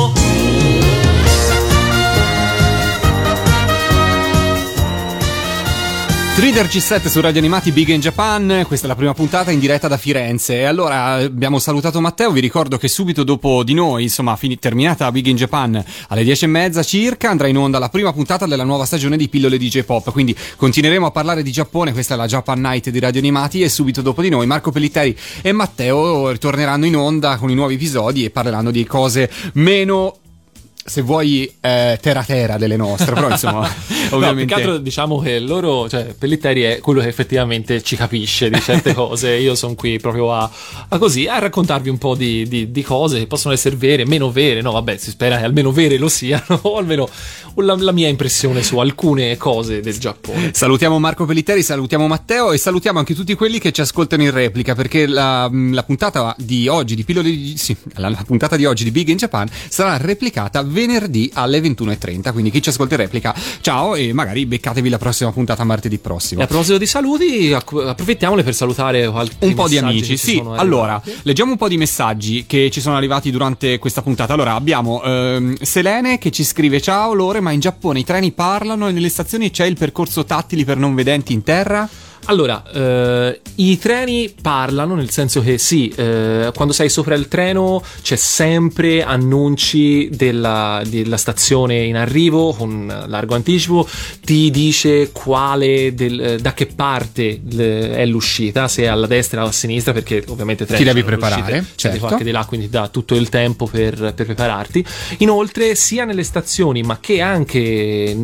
[6.51, 9.87] Reader G7 su Radio Animati Big in Japan, questa è la prima puntata in diretta
[9.87, 10.59] da Firenze.
[10.59, 15.13] E allora abbiamo salutato Matteo, vi ricordo che subito dopo di noi, insomma fini- terminata
[15.13, 18.65] Big in Japan alle 10 e mezza circa, andrà in onda la prima puntata della
[18.65, 22.27] nuova stagione di Pillole di J-Pop, quindi continueremo a parlare di Giappone, questa è la
[22.27, 26.85] Japan Night di Radio Animati e subito dopo di noi Marco Pellitteri e Matteo ritorneranno
[26.85, 30.20] in onda con i nuovi episodi e parleranno di cose meno...
[30.83, 33.69] Se vuoi eh, terra terra delle nostre, però insomma,
[34.11, 34.47] No, ovviamente.
[34.47, 38.61] più che altro diciamo che loro, cioè Pellitteri è quello che effettivamente ci capisce di
[38.61, 39.35] certe cose.
[39.35, 40.51] Io sono qui proprio a,
[40.89, 44.33] a così, a raccontarvi un po' di, di- di cose che possono essere vere, meno
[44.33, 44.63] vere.
[44.63, 47.09] No, vabbè, si spera che almeno vere lo siano, o almeno
[47.57, 50.51] la, la mia impressione su alcune cose del Giappone.
[50.55, 54.75] Salutiamo Marco Pellitteri, salutiamo Matteo e salutiamo anche tutti quelli che ci ascoltano in replica
[54.75, 58.85] perché la, la puntata di oggi di Pillole di sì, la, la puntata di oggi
[58.85, 62.33] di Big in Japan sarà replicata venerdì alle 21.30.
[62.33, 66.41] Quindi chi ci ascolta in replica, ciao e magari beccatevi la prossima puntata martedì prossimo.
[66.41, 70.43] E a proposito di saluti, approfittiamole per salutare qualche un po' di amici, sì.
[70.57, 74.33] Allora, leggiamo un po' di messaggi che ci sono arrivati durante questa puntata.
[74.33, 78.89] Allora, abbiamo ehm, Selene che ci scrive: Ciao Lore, ma in Giappone i treni parlano
[78.89, 81.89] e nelle stazioni c'è il percorso tattili per non vedenti in terra?
[82.27, 87.83] Allora, eh, i treni parlano, nel senso che sì, eh, quando sei sopra il treno
[88.03, 93.89] c'è sempre annunci della, della stazione in arrivo con largo anticipo,
[94.25, 99.49] ti dice quale del- eh, da che parte è l'uscita, se è alla destra o
[99.49, 102.07] a sinistra, perché ovviamente treni Ti devi preparare, l'uscita, certo.
[102.07, 104.85] anche di là, quindi ti dà tutto il tempo per, per prepararti.
[105.19, 108.17] Inoltre, sia nelle stazioni, ma che anche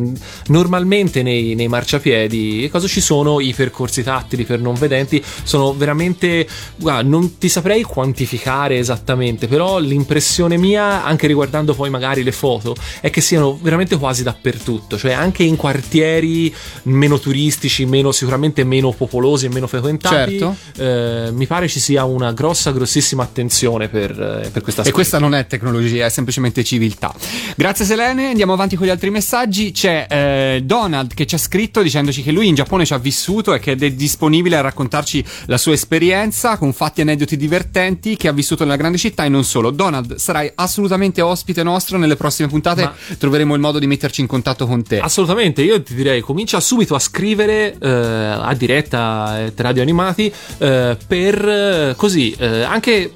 [0.47, 5.23] normalmente nei, nei marciapiedi, cosa ci sono i percorsi tattili per non vedenti?
[5.43, 6.47] Sono veramente.
[6.75, 12.75] Guarda, non ti saprei quantificare esattamente, però l'impressione mia, anche riguardando poi magari le foto,
[13.01, 18.91] è che siano veramente quasi dappertutto, cioè anche in quartieri meno turistici, meno, sicuramente meno
[18.91, 20.39] popolosi e meno frequentati.
[20.39, 20.55] Certo.
[20.77, 25.19] eh, mi pare ci sia una grossa, grossissima attenzione per, eh, per questa E questa
[25.19, 27.13] non è tecnologia, è semplicemente civiltà.
[27.55, 29.71] Grazie Selene, andiamo avanti con gli altri messaggi.
[29.71, 33.53] C'è eh, Donald che ci ha scritto dicendoci che lui in Giappone ci ha vissuto
[33.53, 38.27] e che è disponibile a raccontarci la sua esperienza con fatti e aneddoti divertenti che
[38.27, 39.71] ha vissuto nella grande città e non solo.
[39.71, 44.27] Donald, sarai assolutamente ospite nostro nelle prossime puntate, Ma- troveremo il modo di metterci in
[44.27, 44.99] contatto con te.
[44.99, 50.97] Assolutamente, io ti direi comincia subito a scrivere eh, a diretta eh, Radio Animati eh,
[51.07, 53.11] per eh, così eh, anche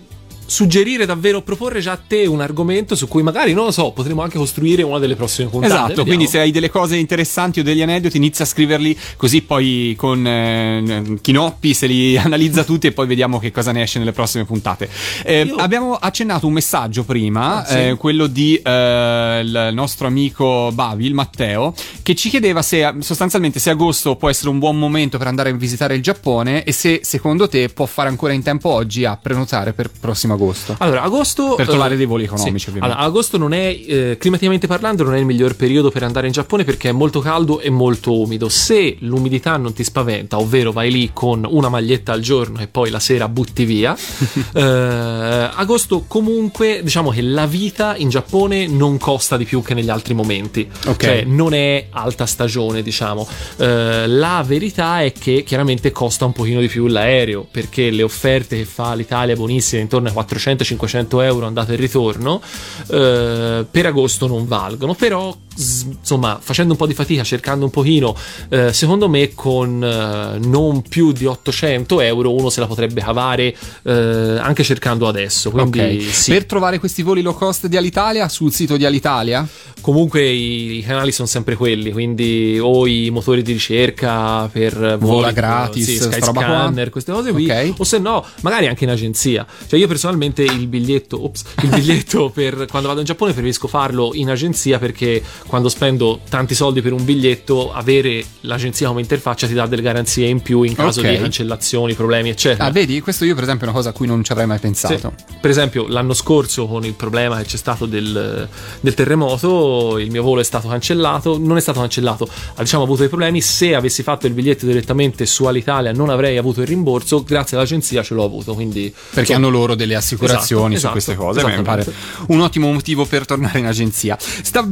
[0.52, 4.22] suggerire davvero, proporre già a te un argomento su cui magari, non lo so, potremo
[4.22, 5.74] anche costruire una delle prossime puntate.
[5.74, 6.08] Esatto, Vediamo.
[6.10, 10.28] quindi se hai delle cose interessanti o degli aneddoti inizia a scriverli così poi con
[10.28, 14.44] eh, Chinoppi se li analizza tutti e poi vediamo che cosa ne esce nelle prossime
[14.44, 14.90] puntate.
[15.24, 17.76] Eh, Io- Abbiamo accennato un messaggio prima, Ah, sì.
[17.78, 21.74] eh, quello di eh, il nostro amico Bavi, il Matteo,
[22.04, 25.54] che ci chiedeva se sostanzialmente se agosto può essere un buon momento per andare a
[25.54, 29.72] visitare il Giappone e se secondo te può fare ancora in tempo oggi a prenotare
[29.72, 30.40] per prossimo agosto.
[30.80, 31.56] Allora, agosto.
[31.56, 32.70] Per trovare eh, dei voli economici, sì.
[32.70, 32.96] ovviamente.
[32.96, 36.34] Allora, agosto non è, eh, climaticamente parlando, non è il miglior periodo per andare in
[36.34, 38.50] Giappone perché è molto caldo e molto umido.
[38.50, 42.90] Se l'umidità non ti spaventa, ovvero vai lì con una maglietta al giorno e poi
[42.90, 43.96] la sera butti via,
[44.54, 49.90] eh, agosto comunque, diciamo che la vita in Giappone non costa di più che negli
[49.90, 50.70] altri momenti.
[50.88, 51.04] Ok.
[51.04, 53.28] Cioè, non è alta stagione, diciamo.
[53.58, 58.58] Eh, la verità è che chiaramente costa un pochino di più l'aereo perché le offerte
[58.58, 62.42] che fa l'Italia buonissime intorno ai 400-500 euro andata e ritorno
[62.88, 64.94] eh, per agosto non valgono.
[64.94, 68.16] Però insomma facendo un po' di fatica, cercando un pochino,
[68.50, 73.56] eh, secondo me con eh, non più di 800 euro uno se la potrebbe cavare
[73.84, 73.92] eh,
[74.40, 75.52] anche cercando adesso.
[75.52, 76.14] Quindi Ok.
[76.14, 76.32] sì.
[76.32, 79.48] Per trovare questi voli low cost di Alitalia sul sito di Alitalia?
[79.82, 84.98] Comunque i, i canali sono sempre quelli, quindi o i motori di ricerca per Vola
[84.98, 85.98] voli, gratis, sì.
[85.98, 87.74] Skyscanner, queste cose qui, Ok.
[87.78, 89.46] o se no, magari anche in agenzia.
[89.68, 94.12] Cioè io personalmente il biglietto, ops, il biglietto per quando vado in Giappone preferisco farlo
[94.14, 99.54] in agenzia perché quando spendo tanti soldi per un biglietto avere l'agenzia come interfaccia ti
[99.54, 101.10] dà delle garanzie in più in caso Ok.
[101.10, 102.66] di cancellazioni, problemi, eccetera.
[102.66, 104.58] Ah, vedi, questo io per esempio è una cosa a cui non ci avrei mai
[104.58, 104.64] Sì.
[104.64, 105.14] pensato.
[105.42, 108.48] Per esempio, l'anno scorso, con il problema che c'è stato del,
[108.80, 111.38] del terremoto, il mio volo è stato cancellato.
[111.38, 113.42] Non è stato cancellato, ha diciamo avuto dei problemi.
[113.42, 117.24] Se avessi fatto il biglietto direttamente su Alitalia, non avrei avuto il rimborso.
[117.24, 118.54] Grazie all'agenzia ce l'ho avuto.
[118.54, 121.44] Quindi, Perché insomma, hanno loro delle assicurazioni Esatto, su queste esatto, cose.
[121.44, 121.86] Beh, mi pare
[122.28, 124.18] un ottimo motivo per tornare in agenzia.
[124.20, 124.68] Sta-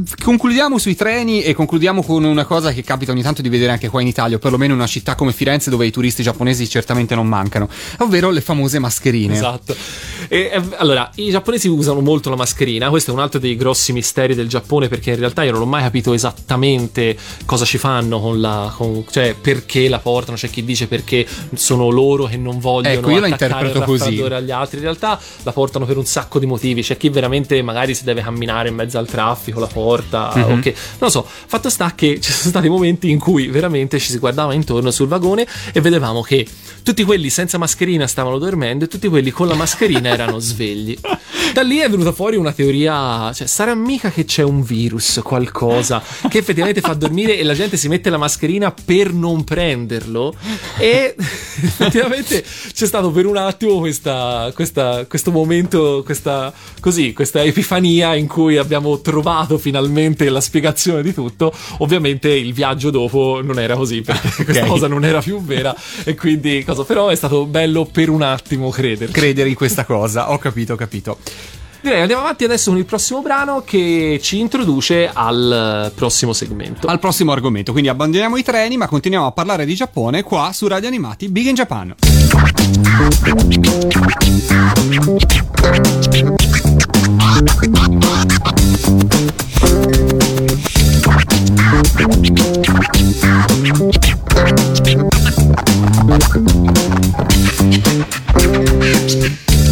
[0.60, 3.88] concludiamo sui treni e concludiamo con una cosa che capita ogni tanto di vedere anche
[3.88, 7.14] qua in Italia, o perlomeno in una città come Firenze, dove i turisti giapponesi certamente
[7.14, 7.66] non mancano,
[8.00, 9.32] ovvero le famose mascherine.
[9.32, 9.74] Esatto.
[10.28, 12.90] E, e, allora, i giapponesi usano molto la mascherina.
[12.90, 15.66] Questo è un altro dei grossi misteri del Giappone, perché in realtà io non ho
[15.66, 18.70] mai capito esattamente cosa ci fanno con la.
[18.76, 20.36] con- cioè, perché la portano.
[20.36, 24.20] C'è chi dice perché sono loro che non vogliono Ecco, io la interpreto così.
[24.20, 24.76] agli altri.
[24.76, 26.82] In realtà la portano per un sacco di motivi.
[26.82, 30.48] C'è chi veramente magari si deve camminare in mezzo al traffico, la porta.
[30.50, 30.58] Mhm.
[30.58, 30.74] ok.
[30.98, 31.26] Non so.
[31.26, 35.08] Fatto sta che ci sono stati momenti in cui veramente ci si guardava intorno sul
[35.08, 36.46] vagone e vedevamo che
[36.82, 40.96] tutti quelli senza mascherina stavano dormendo e tutti quelli con la mascherina erano svegli.
[41.52, 46.00] Da lì è venuta fuori una teoria, cioè sarà mica che c'è un virus, qualcosa
[46.28, 50.32] che effettivamente fa dormire e la gente si mette la mascherina per non prenderlo
[50.78, 52.42] e effettivamente
[52.72, 58.56] c'è stato per un attimo questa, questa- questo momento, questa, così, questa epifania in cui
[58.56, 61.52] abbiamo trovato finalmente la spiegazione di tutto.
[61.78, 64.68] Ovviamente il viaggio dopo non era così perché questa Ok.
[64.68, 65.74] cosa non era più vera
[66.04, 69.12] e quindi cosa però è stato bello per un attimo crederci.
[69.12, 71.18] Credere in questa cosa, ho capito, ho capito.
[71.82, 76.86] Direi andiamo avanti adesso con il prossimo brano che ci introduce al eh, prossimo segmento.
[76.86, 80.68] Al prossimo argomento, quindi abbandoniamo i treni, ma continuiamo a parlare di Giappone qua su
[80.68, 81.94] Radio Animati Big in Japan.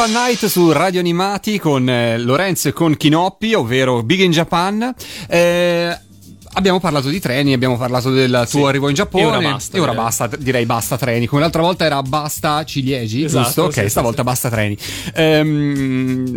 [0.00, 4.94] Japan Night su Radio Animati con eh, Lorenzo e con Kinoppi, ovvero Big in Japan.
[5.28, 5.98] Eh,
[6.54, 8.66] abbiamo parlato di treni, abbiamo parlato del tuo Sì.
[8.66, 9.24] arrivo in Giappone.
[9.24, 10.04] E ora basta, E ora direi.
[10.06, 11.26] basta, direi basta treni.
[11.26, 13.62] Come l'altra volta era basta ciliegi, Esatto, giusto?
[13.64, 14.24] Ok, sì, stavolta sì.
[14.24, 14.78] basta treni.
[15.12, 16.34] Ehm,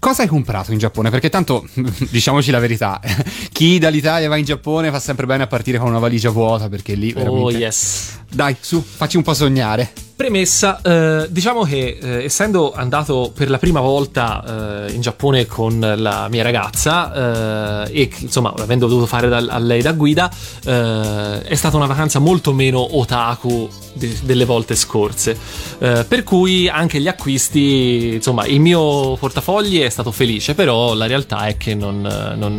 [0.00, 1.10] cosa hai comprato in Giappone?
[1.10, 1.64] Perché tanto,
[2.10, 3.00] diciamoci la verità,
[3.52, 6.94] chi dall'Italia va in Giappone fa sempre bene a partire con una valigia vuota perché
[6.94, 7.58] lì Oh veramente...
[7.58, 8.18] yes.
[8.28, 9.92] Dai, su, facci un po' sognare.
[10.16, 15.80] Premessa, eh, diciamo che eh, essendo andato per la prima volta eh, in Giappone con
[15.80, 20.30] la mia ragazza eh, e insomma avendo dovuto fare da- a lei da guida,
[20.64, 25.36] eh, è stata una vacanza molto meno otaku di- delle volte scorse.
[25.78, 31.06] Eh, per cui anche gli acquisti, insomma, il mio portafogli è stato felice, però la
[31.06, 32.00] realtà è che non,
[32.36, 32.58] non,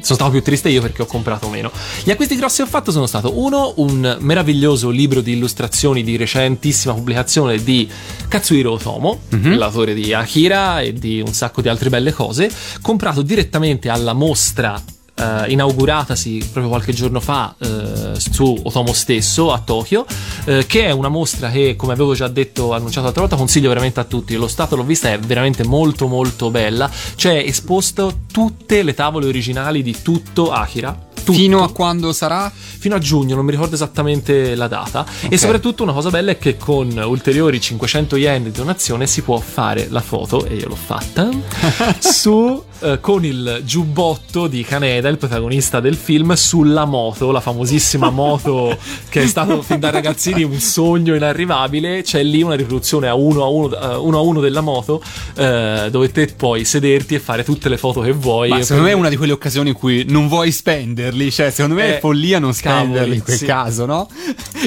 [0.02, 1.70] stato più triste io perché ho comprato meno.
[2.02, 6.16] Gli acquisti grossi che ho fatto sono stato uno, un meraviglioso libro di illustrazioni di
[6.16, 7.88] recentissima pubblicazione di
[8.28, 9.20] Katsuhiro Otomo,
[9.56, 14.80] l'autore di Akira e di un sacco di altre belle cose, comprato direttamente alla mostra
[15.20, 20.06] eh, inauguratasi proprio qualche giorno fa eh, su Otomo stesso a Tokyo,
[20.44, 24.00] eh, che è una mostra che, come avevo già detto, annunciato l'altra volta, consiglio veramente
[24.00, 24.34] a tutti.
[24.36, 26.90] Lo stato l'ho vista, è veramente molto molto bella.
[27.14, 31.08] C'è esposto tutte le tavole originali di tutto Akira.
[31.30, 31.42] Tutto.
[31.42, 32.52] Fino a quando sarà?
[32.80, 35.00] fino a giugno, non mi ricordo esattamente la data.
[35.00, 35.32] Ok.
[35.32, 39.38] E soprattutto una cosa bella è che con ulteriori 500 yen di donazione si può
[39.38, 41.28] fare la foto, e io l'ho fatta,
[42.00, 48.08] su, eh, con il giubbotto di Kaneda, il protagonista del film, sulla moto, la famosissima
[48.10, 48.76] moto
[49.08, 52.02] che è stato fin da ragazzini un sogno inarrivabile.
[52.02, 55.02] C'è lì una riproduzione a uno a uno, eh, uno, a uno della moto,
[55.34, 58.48] eh, dove te puoi sederti e fare tutte le foto che vuoi.
[58.50, 61.74] Ma secondo me è una di quelle occasioni in cui non vuoi spenderli, cioè secondo
[61.76, 63.44] me Eh, è follia non spenderli cavoli, in quel sì.
[63.46, 64.08] caso, no?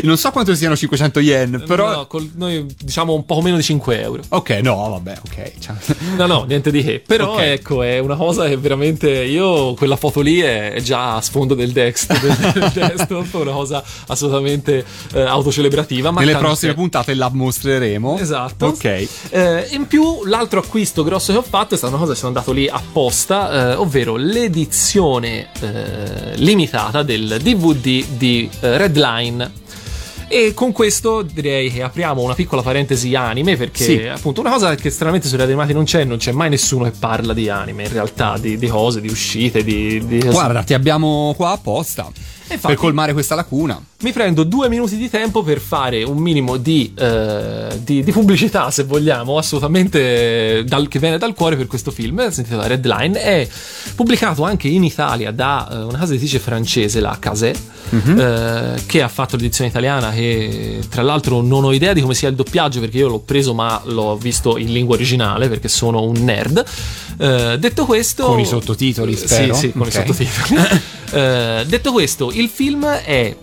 [0.03, 1.91] Non so quanto siano 500 yen, però...
[1.95, 4.21] No, col- noi diciamo un poco meno di 5 euro.
[4.29, 5.51] Ok, no, vabbè, ok.
[5.59, 5.75] cioè-
[6.17, 7.01] No, no, niente di che.
[7.05, 7.39] Però Ok.
[7.39, 11.71] ecco, è una cosa che veramente io, quella foto lì è già a sfondo del,
[11.71, 16.11] dext, del desktop, una cosa assolutamente eh, autocelebrativa.
[16.11, 18.17] Ma Nelle prossime puntate la mostreremo.
[18.19, 18.67] Esatto.
[18.67, 19.07] Ok.
[19.29, 22.29] Eh, in più, l'altro acquisto grosso che ho fatto è stata una cosa che sono
[22.29, 29.61] andato lì apposta, eh, ovvero l'edizione eh, limitata del DVD di eh, Redline.
[30.35, 34.01] E con questo direi che apriamo una piccola parentesi anime, perché Sì.
[34.07, 37.33] appunto una cosa che stranamente sui animati non c'è, non c'è mai nessuno che parla
[37.33, 40.03] di anime, in realtà, di, di cose, di uscite, di...
[40.07, 42.09] di Guarda, ti abbiamo qua apposta
[42.53, 43.81] infatti- per colmare questa lacuna.
[44.03, 48.69] mi prendo due minuti di tempo per fare un minimo di, eh, di- di pubblicità,
[48.69, 52.29] se vogliamo, assolutamente dal- che viene dal cuore per questo film.
[52.29, 53.21] Si intitola Red Line.
[53.21, 53.47] È
[53.95, 57.53] pubblicato anche in Italia da eh, una casa editrice francese, la Casé,
[57.91, 60.11] eh, che ha fatto l'edizione italiana.
[60.11, 63.53] Che tra l'altro non ho idea di come sia il doppiaggio perché io l'ho preso,
[63.53, 66.61] ma l'ho visto in lingua originale perché sono un nerd.
[67.19, 69.53] Eh, detto questo, Con i sottotitoli, spero.
[69.53, 69.87] Sì, sì, con Ok.
[69.87, 70.81] i sottotitoli.
[71.13, 73.35] Eh, detto questo, il film è.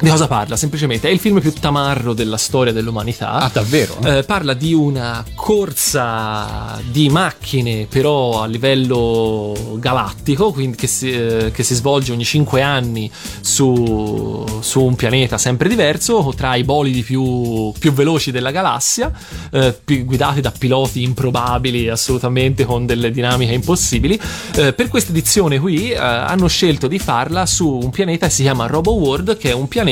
[0.00, 0.56] Di cosa parla?
[0.56, 3.32] Semplicemente è il film più tamarro della storia dell'umanità.
[3.32, 3.96] Ah, davvero?
[4.04, 11.50] Eh, parla di una corsa di macchine, però a livello galattico, quindi che si, eh,
[11.52, 17.02] che si svolge ogni 5 anni su, su un pianeta sempre diverso, tra i bolidi
[17.02, 19.10] più, più veloci della galassia,
[19.50, 24.18] eh, guidati da piloti improbabili, assolutamente con delle dinamiche impossibili.
[24.54, 28.42] Eh, per questa edizione qui eh, hanno scelto di farla su un pianeta che si
[28.42, 29.86] chiama Robo World, che è un pianeta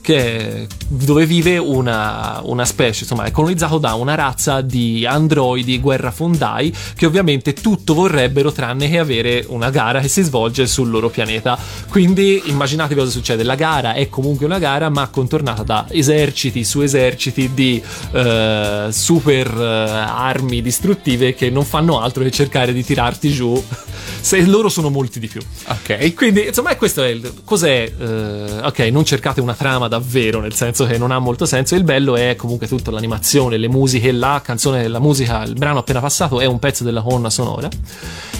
[0.00, 6.74] che- dove vive una, una specie, insomma, è colonizzato da una razza di androidi guerrafondai
[6.96, 11.58] che ovviamente tutto vorrebbero tranne che avere una gara che si svolge sul loro pianeta.
[11.88, 16.80] Quindi immaginate cosa succede: la gara è comunque una gara, ma contornata da eserciti su
[16.80, 17.82] eserciti di
[18.12, 23.62] eh, super eh, armi distruttive che non fanno altro che cercare di tirarti giù.
[24.20, 25.40] Se loro sono molti di più.
[25.66, 26.14] Ok.
[26.14, 27.32] Quindi, insomma, questo è il.
[27.44, 27.92] Cos'è?
[27.98, 31.74] eh, ok, non cercate una trama davvero, nel senso che non ha molto senso.
[31.74, 36.00] Il bello è comunque tutta l'animazione, le musiche, la canzone, la musica, il brano appena
[36.00, 37.68] passato è un pezzo della colonna sonora.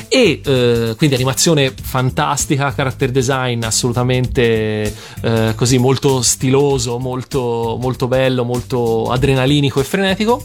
[0.08, 8.44] E eh, quindi animazione fantastica, character design assolutamente eh, così molto stiloso, molto, molto bello,
[8.44, 10.44] molto adrenalinico e frenetico.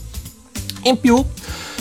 [0.84, 1.24] In più,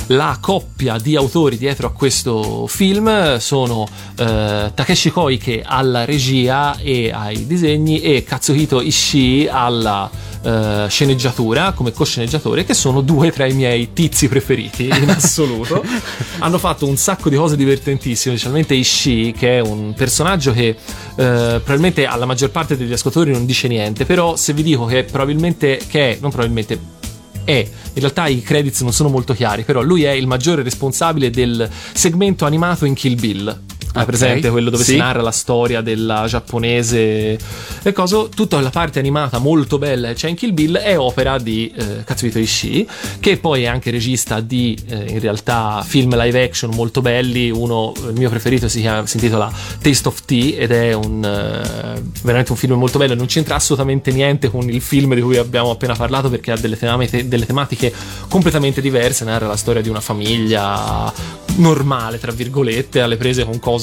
[0.09, 3.87] la coppia di autori dietro a questo film sono
[4.17, 10.11] eh, Takeshi Koike alla regia e ai disegni e Katsuhito Ishii alla
[10.43, 14.87] eh, sceneggiatura come co-sceneggiatore che sono due tra i miei tizi preferiti.
[14.87, 15.85] In assoluto.
[16.41, 20.77] Hanno fatto un sacco di cose divertentissime specialmente Ishii che è un personaggio che eh,
[21.15, 25.81] probabilmente alla maggior parte degli ascoltatori non dice niente però se vi dico che probabilmente
[25.89, 27.01] che è, non probabilmente
[27.45, 31.31] è, in realtà i credits non sono molto chiari, però lui è il maggiore responsabile
[31.31, 33.61] del segmento animato in Kill Bill.
[33.95, 34.07] Hai Ok.
[34.09, 34.93] presente quello dove Sì.
[34.93, 37.39] si narra la storia della giapponese
[37.83, 38.25] e cosa?
[38.35, 42.03] Tutta la parte animata molto bella e c'è in Kill Bill è opera di eh,
[42.05, 42.89] Katsuhito Ishii,
[43.21, 47.51] che poi è anche regista di eh, in realtà film live action molto belli.
[47.51, 52.03] Uno, il mio preferito, si, chiama- si intitola Taste of Tea ed è un eh,
[52.23, 53.15] veramente un film molto bello.
[53.15, 56.79] Non c'entra assolutamente niente con il film di cui abbiamo appena parlato perché ha delle
[56.79, 57.93] tematiche, delle tematiche
[58.29, 59.25] completamente diverse.
[59.25, 61.13] Narra la storia di una famiglia
[61.57, 63.82] normale, tra virgolette, alle prese con cose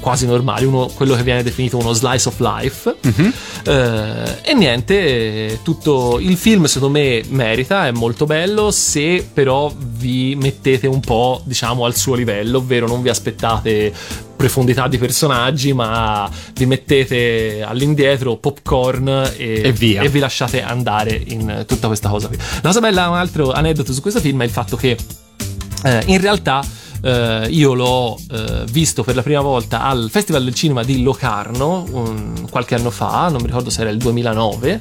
[0.00, 2.96] quasi normali, uno, quello che viene definito uno slice of life.
[3.64, 10.34] Eh, e niente, tutto il film secondo me merita, è molto bello, se però vi
[10.34, 13.92] mettete un po' diciamo al suo livello, ovvero non vi aspettate
[14.34, 19.06] profondità di personaggi, ma vi mettete all'indietro popcorn
[19.36, 20.02] e, E via.
[20.08, 22.36] vi lasciate andare in tutta questa cosa qui.
[22.36, 24.96] La cosa bella, un altro aneddoto su questo film è il fatto che
[25.84, 26.60] eh, in realtà
[27.02, 31.84] eh, io l'ho eh, visto per la prima volta al Festival del Cinema di Locarno
[31.90, 34.80] un- qualche anno fa, non mi ricordo se era il 2009,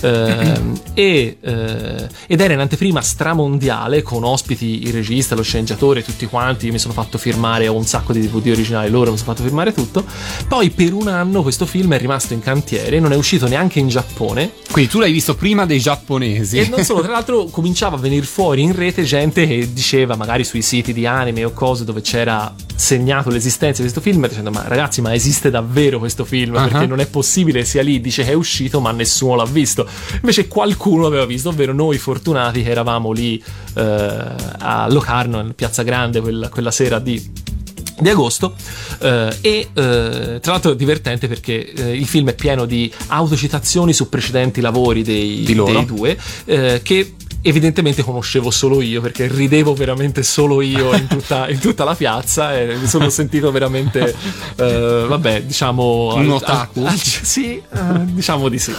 [0.00, 6.26] ehm, e, eh, ed era in anteprima stramondiale con ospiti il regista, lo sceneggiatore, tutti
[6.26, 6.66] quanti.
[6.66, 9.44] Io mi sono fatto firmare, ho un sacco di DVD originali loro, mi sono fatto
[9.44, 10.04] firmare tutto.
[10.48, 13.88] Poi per un anno questo film è rimasto in cantiere, non è uscito neanche in
[13.88, 14.52] Giappone.
[14.70, 16.58] Quindi tu l'hai visto prima dei giapponesi.
[16.58, 20.44] E non solo, tra l'altro cominciava a venire fuori in rete gente che diceva, magari
[20.44, 24.64] sui siti di anime o cose dove c'era segnato l'esistenza di questo film, dicendo ma
[24.66, 26.56] ragazzi ma esiste davvero questo film?
[26.56, 26.66] Ah.
[26.66, 29.86] Perché non è possibile sia lì, dice che è uscito ma nessuno l'ha visto.
[30.14, 33.40] Invece qualcuno l'aveva visto, ovvero noi fortunati che eravamo lì
[33.74, 37.50] eh, a Locarno, in Piazza Grande, quella, quella sera di
[37.98, 38.54] di agosto
[39.00, 43.92] eh, e eh, tra l'altro è divertente perché eh, il film è pieno di autocitazioni
[43.92, 50.22] su precedenti lavori dei, dei due eh, che evidentemente conoscevo solo io perché ridevo veramente
[50.22, 54.14] solo io in tutta, in tutta la piazza e mi sono sentito veramente
[54.56, 56.86] eh, vabbè diciamo Un otaku?
[56.94, 58.72] sì eh, diciamo di sì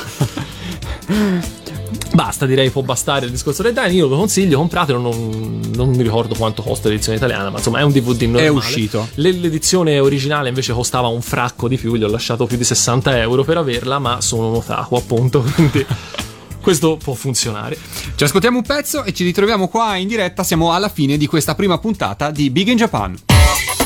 [2.14, 3.92] Basta, direi può bastare il discorso del Dine.
[3.92, 5.00] Io lo consiglio, compratelo.
[5.00, 8.46] Non, non mi ricordo quanto costa l'edizione italiana, ma insomma è un DVD normale.
[8.46, 9.08] È uscito.
[9.16, 11.96] Le- L'edizione originale invece costava un fracco di più.
[11.96, 15.42] Gli ho lasciato più di 60 euro per averla, ma sono un otaku, appunto.
[15.56, 15.86] Quindi
[16.64, 17.78] questo può funzionare.
[18.16, 20.44] Ci ascoltiamo un pezzo e ci ritroviamo qua in diretta.
[20.44, 23.83] Siamo alla fine di questa prima puntata di Big in Japan.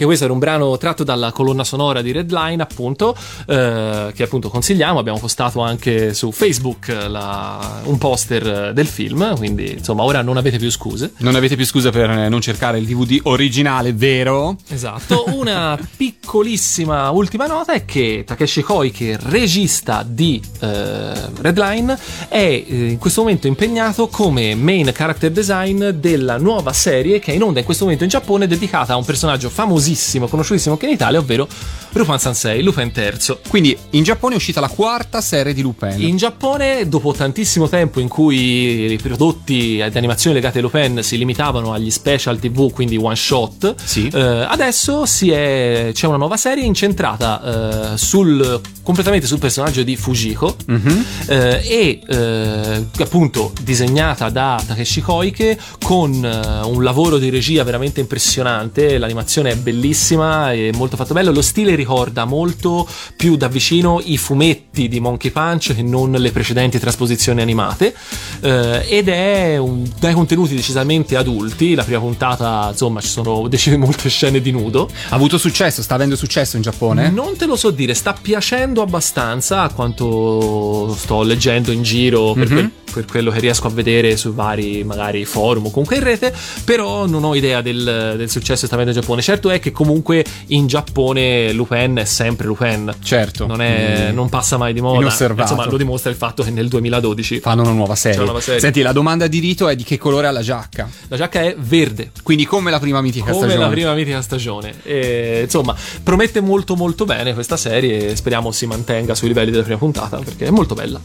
[0.00, 3.14] Anche questo era un brano tratto dalla colonna sonora di Redline, appunto,
[3.46, 4.98] eh, che appunto consigliamo.
[4.98, 10.56] Abbiamo postato anche su Facebook la- un poster del film, quindi insomma ora non avete
[10.56, 11.12] più scuse.
[11.18, 14.56] Non avete più scusa per eh, non cercare il DVD originale, vero?
[14.68, 21.98] Esatto, una piccolissima ultima nota è che Takeshi Koike, regista di eh, Redline,
[22.28, 27.34] è eh, in questo momento impegnato come main character design della nuova serie che è
[27.34, 30.92] in onda in questo momento in Giappone dedicata a un personaggio famosissimo, conosciutissimo anche in
[30.92, 31.46] Italia, ovvero
[31.92, 33.38] Lupin Sansei, Lupin III.
[33.48, 35.94] Quindi in Giappone è uscita la quarta serie di Lupin.
[36.00, 39.58] In Giappone, dopo tantissimo tempo in cui i prodotti
[39.90, 44.08] di animazione legati a Lupin si limitavano agli special TV, quindi one shot, Sì.
[44.12, 49.96] eh, adesso si è- c'è una nuova serie incentrata eh, sul, completamente sul personaggio di
[49.96, 51.04] Fujiko Mhm.
[51.26, 58.00] eh, e eh, appunto disegnata da Takeshi Koike con eh, un lavoro di regia veramente
[58.00, 58.98] impressionante.
[58.98, 61.32] L'animazione è bellissima, è molto fatto bello.
[61.32, 66.30] Lo stile ricorda molto più da vicino i fumetti di Monkey Punch che non le
[66.32, 67.94] precedenti trasposizioni animate.
[68.40, 71.74] eh, ed è un, dai contenuti decisamente adulti.
[71.74, 74.88] La prima puntata, insomma, ci sono decine molte scene di nudo.
[75.08, 77.10] Ha avuto successo, sta avendo successo in Giappone?
[77.10, 82.48] Non te lo so dire, sta piacendo abbastanza a quanto sto leggendo in giro per,
[82.48, 86.34] quel- per quello che riesco a vedere su vari magari forum o comunque in rete,
[86.64, 89.22] però non ho idea del, del successo che sta avendo in Giappone.
[89.22, 92.94] Certo è che comunque in Giappone Lupin è sempre Lupin.
[93.02, 93.46] Certo.
[93.46, 95.04] Non, è- non passa mai di moda.
[95.04, 98.16] Insomma, lo dimostra il fatto che nel 2012 Fanno una nuova serie.
[98.18, 98.60] Una nuova serie.
[98.60, 100.88] Senti, la domanda di rito è di che colore ha la giacca?
[101.08, 102.10] la giacca è verde.
[102.22, 103.64] Quindi come la prima mitica come stagione.
[103.64, 104.74] la prima mitica stagione.
[104.82, 109.62] E, insomma, promette molto molto bene questa serie e speriamo si mantenga sui livelli della
[109.62, 111.00] prima puntata perché è molto bella.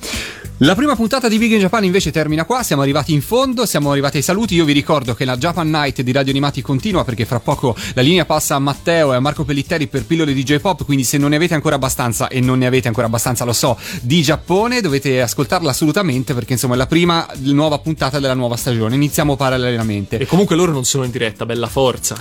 [0.59, 3.91] La prima puntata di Big in Japan invece termina qua, siamo arrivati in fondo, siamo
[3.91, 7.26] arrivati ai saluti, io vi ricordo che la Japan Night di Radio Animati continua perché
[7.26, 10.85] fra poco la linea passa a Matteo e a Marco Pellitteri per pillole di J-Pop,
[10.85, 13.77] quindi se non ne avete ancora abbastanza e non ne avete ancora abbastanza, lo so,
[14.01, 18.95] di Giappone dovete ascoltarla assolutamente perché insomma è la prima nuova puntata della nuova stagione,
[18.95, 20.17] iniziamo parallelamente.
[20.17, 22.15] E comunque loro non sono in diretta, bella forza.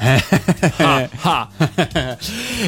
[0.76, 1.48] Ah, ah.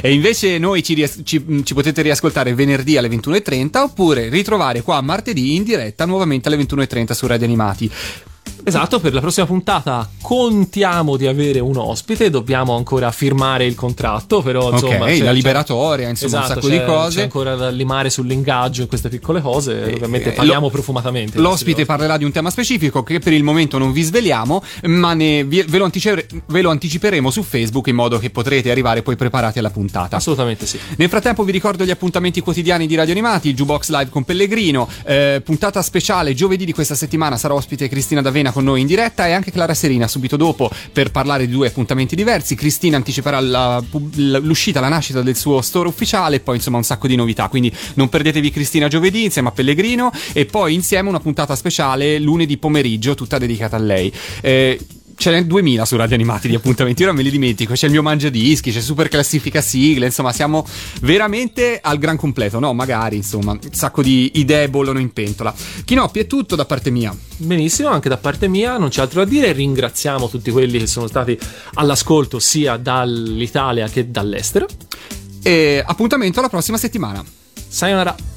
[0.02, 5.00] e invece noi ci, ries- ci- ci potete riascoltare venerdì alle 21.30 oppure ritrovare qua
[5.00, 7.90] martedì in diretta nuovamente alle 21.30 su Radio Animati.
[8.68, 14.42] Esatto, per la prossima puntata contiamo di avere un ospite, dobbiamo ancora firmare il contratto,
[14.42, 15.04] però insomma...
[15.04, 17.16] ok, c'è- la liberatoria, insomma, Esatto, un sacco di cose.
[17.18, 21.38] C'è ancora da limare sull'ingaggio in queste piccole cose, ovviamente eh, parliamo lo- profumatamente.
[21.38, 25.44] L'ospite parlerà di un tema specifico che per il momento non vi sveliamo, ma ne-
[25.44, 25.88] vi- ve, lo
[26.46, 30.16] ve lo anticiperemo su Facebook in modo che potrete arrivare poi preparati alla puntata.
[30.16, 30.76] Assolutamente sì.
[30.96, 34.88] Nel frattempo vi ricordo gli appuntamenti quotidiani di Radio Animati, il Jukebox Live con Pellegrino,
[35.04, 39.26] eh, puntata speciale giovedì di questa settimana sarà ospite Cristina D'Avena con noi in diretta
[39.26, 42.54] e anche Clara Serina subito dopo per parlare di due appuntamenti diversi.
[42.54, 43.84] Cristina anticiperà la
[44.16, 47.70] l'uscita, la nascita del suo store ufficiale e poi insomma un sacco di novità, quindi
[47.94, 53.14] non perdetevi Cristina giovedì insieme a Pellegrino e poi insieme una puntata speciale lunedì pomeriggio
[53.14, 54.10] tutta dedicata a lei.
[54.40, 54.78] Eh,
[55.16, 57.72] ce n'è 2000 su Radio Animati di appuntamenti, ora me li dimentico.
[57.72, 60.66] C'è il mio mangiadischi, c'è super classifica sigle, insomma, siamo
[61.00, 62.58] veramente al gran completo.
[62.58, 65.54] No, magari, insomma, un sacco di idee bollono in pentola.
[65.84, 67.16] Chinoppi è tutto da parte mia.
[67.38, 71.06] Benissimo, anche da parte mia non c'è altro da dire, ringraziamo tutti quelli che sono
[71.06, 71.38] stati
[71.74, 74.66] all'ascolto sia dall'Italia che dall'estero.
[75.42, 77.24] E appuntamento alla prossima settimana.
[77.68, 78.35] Sayonara.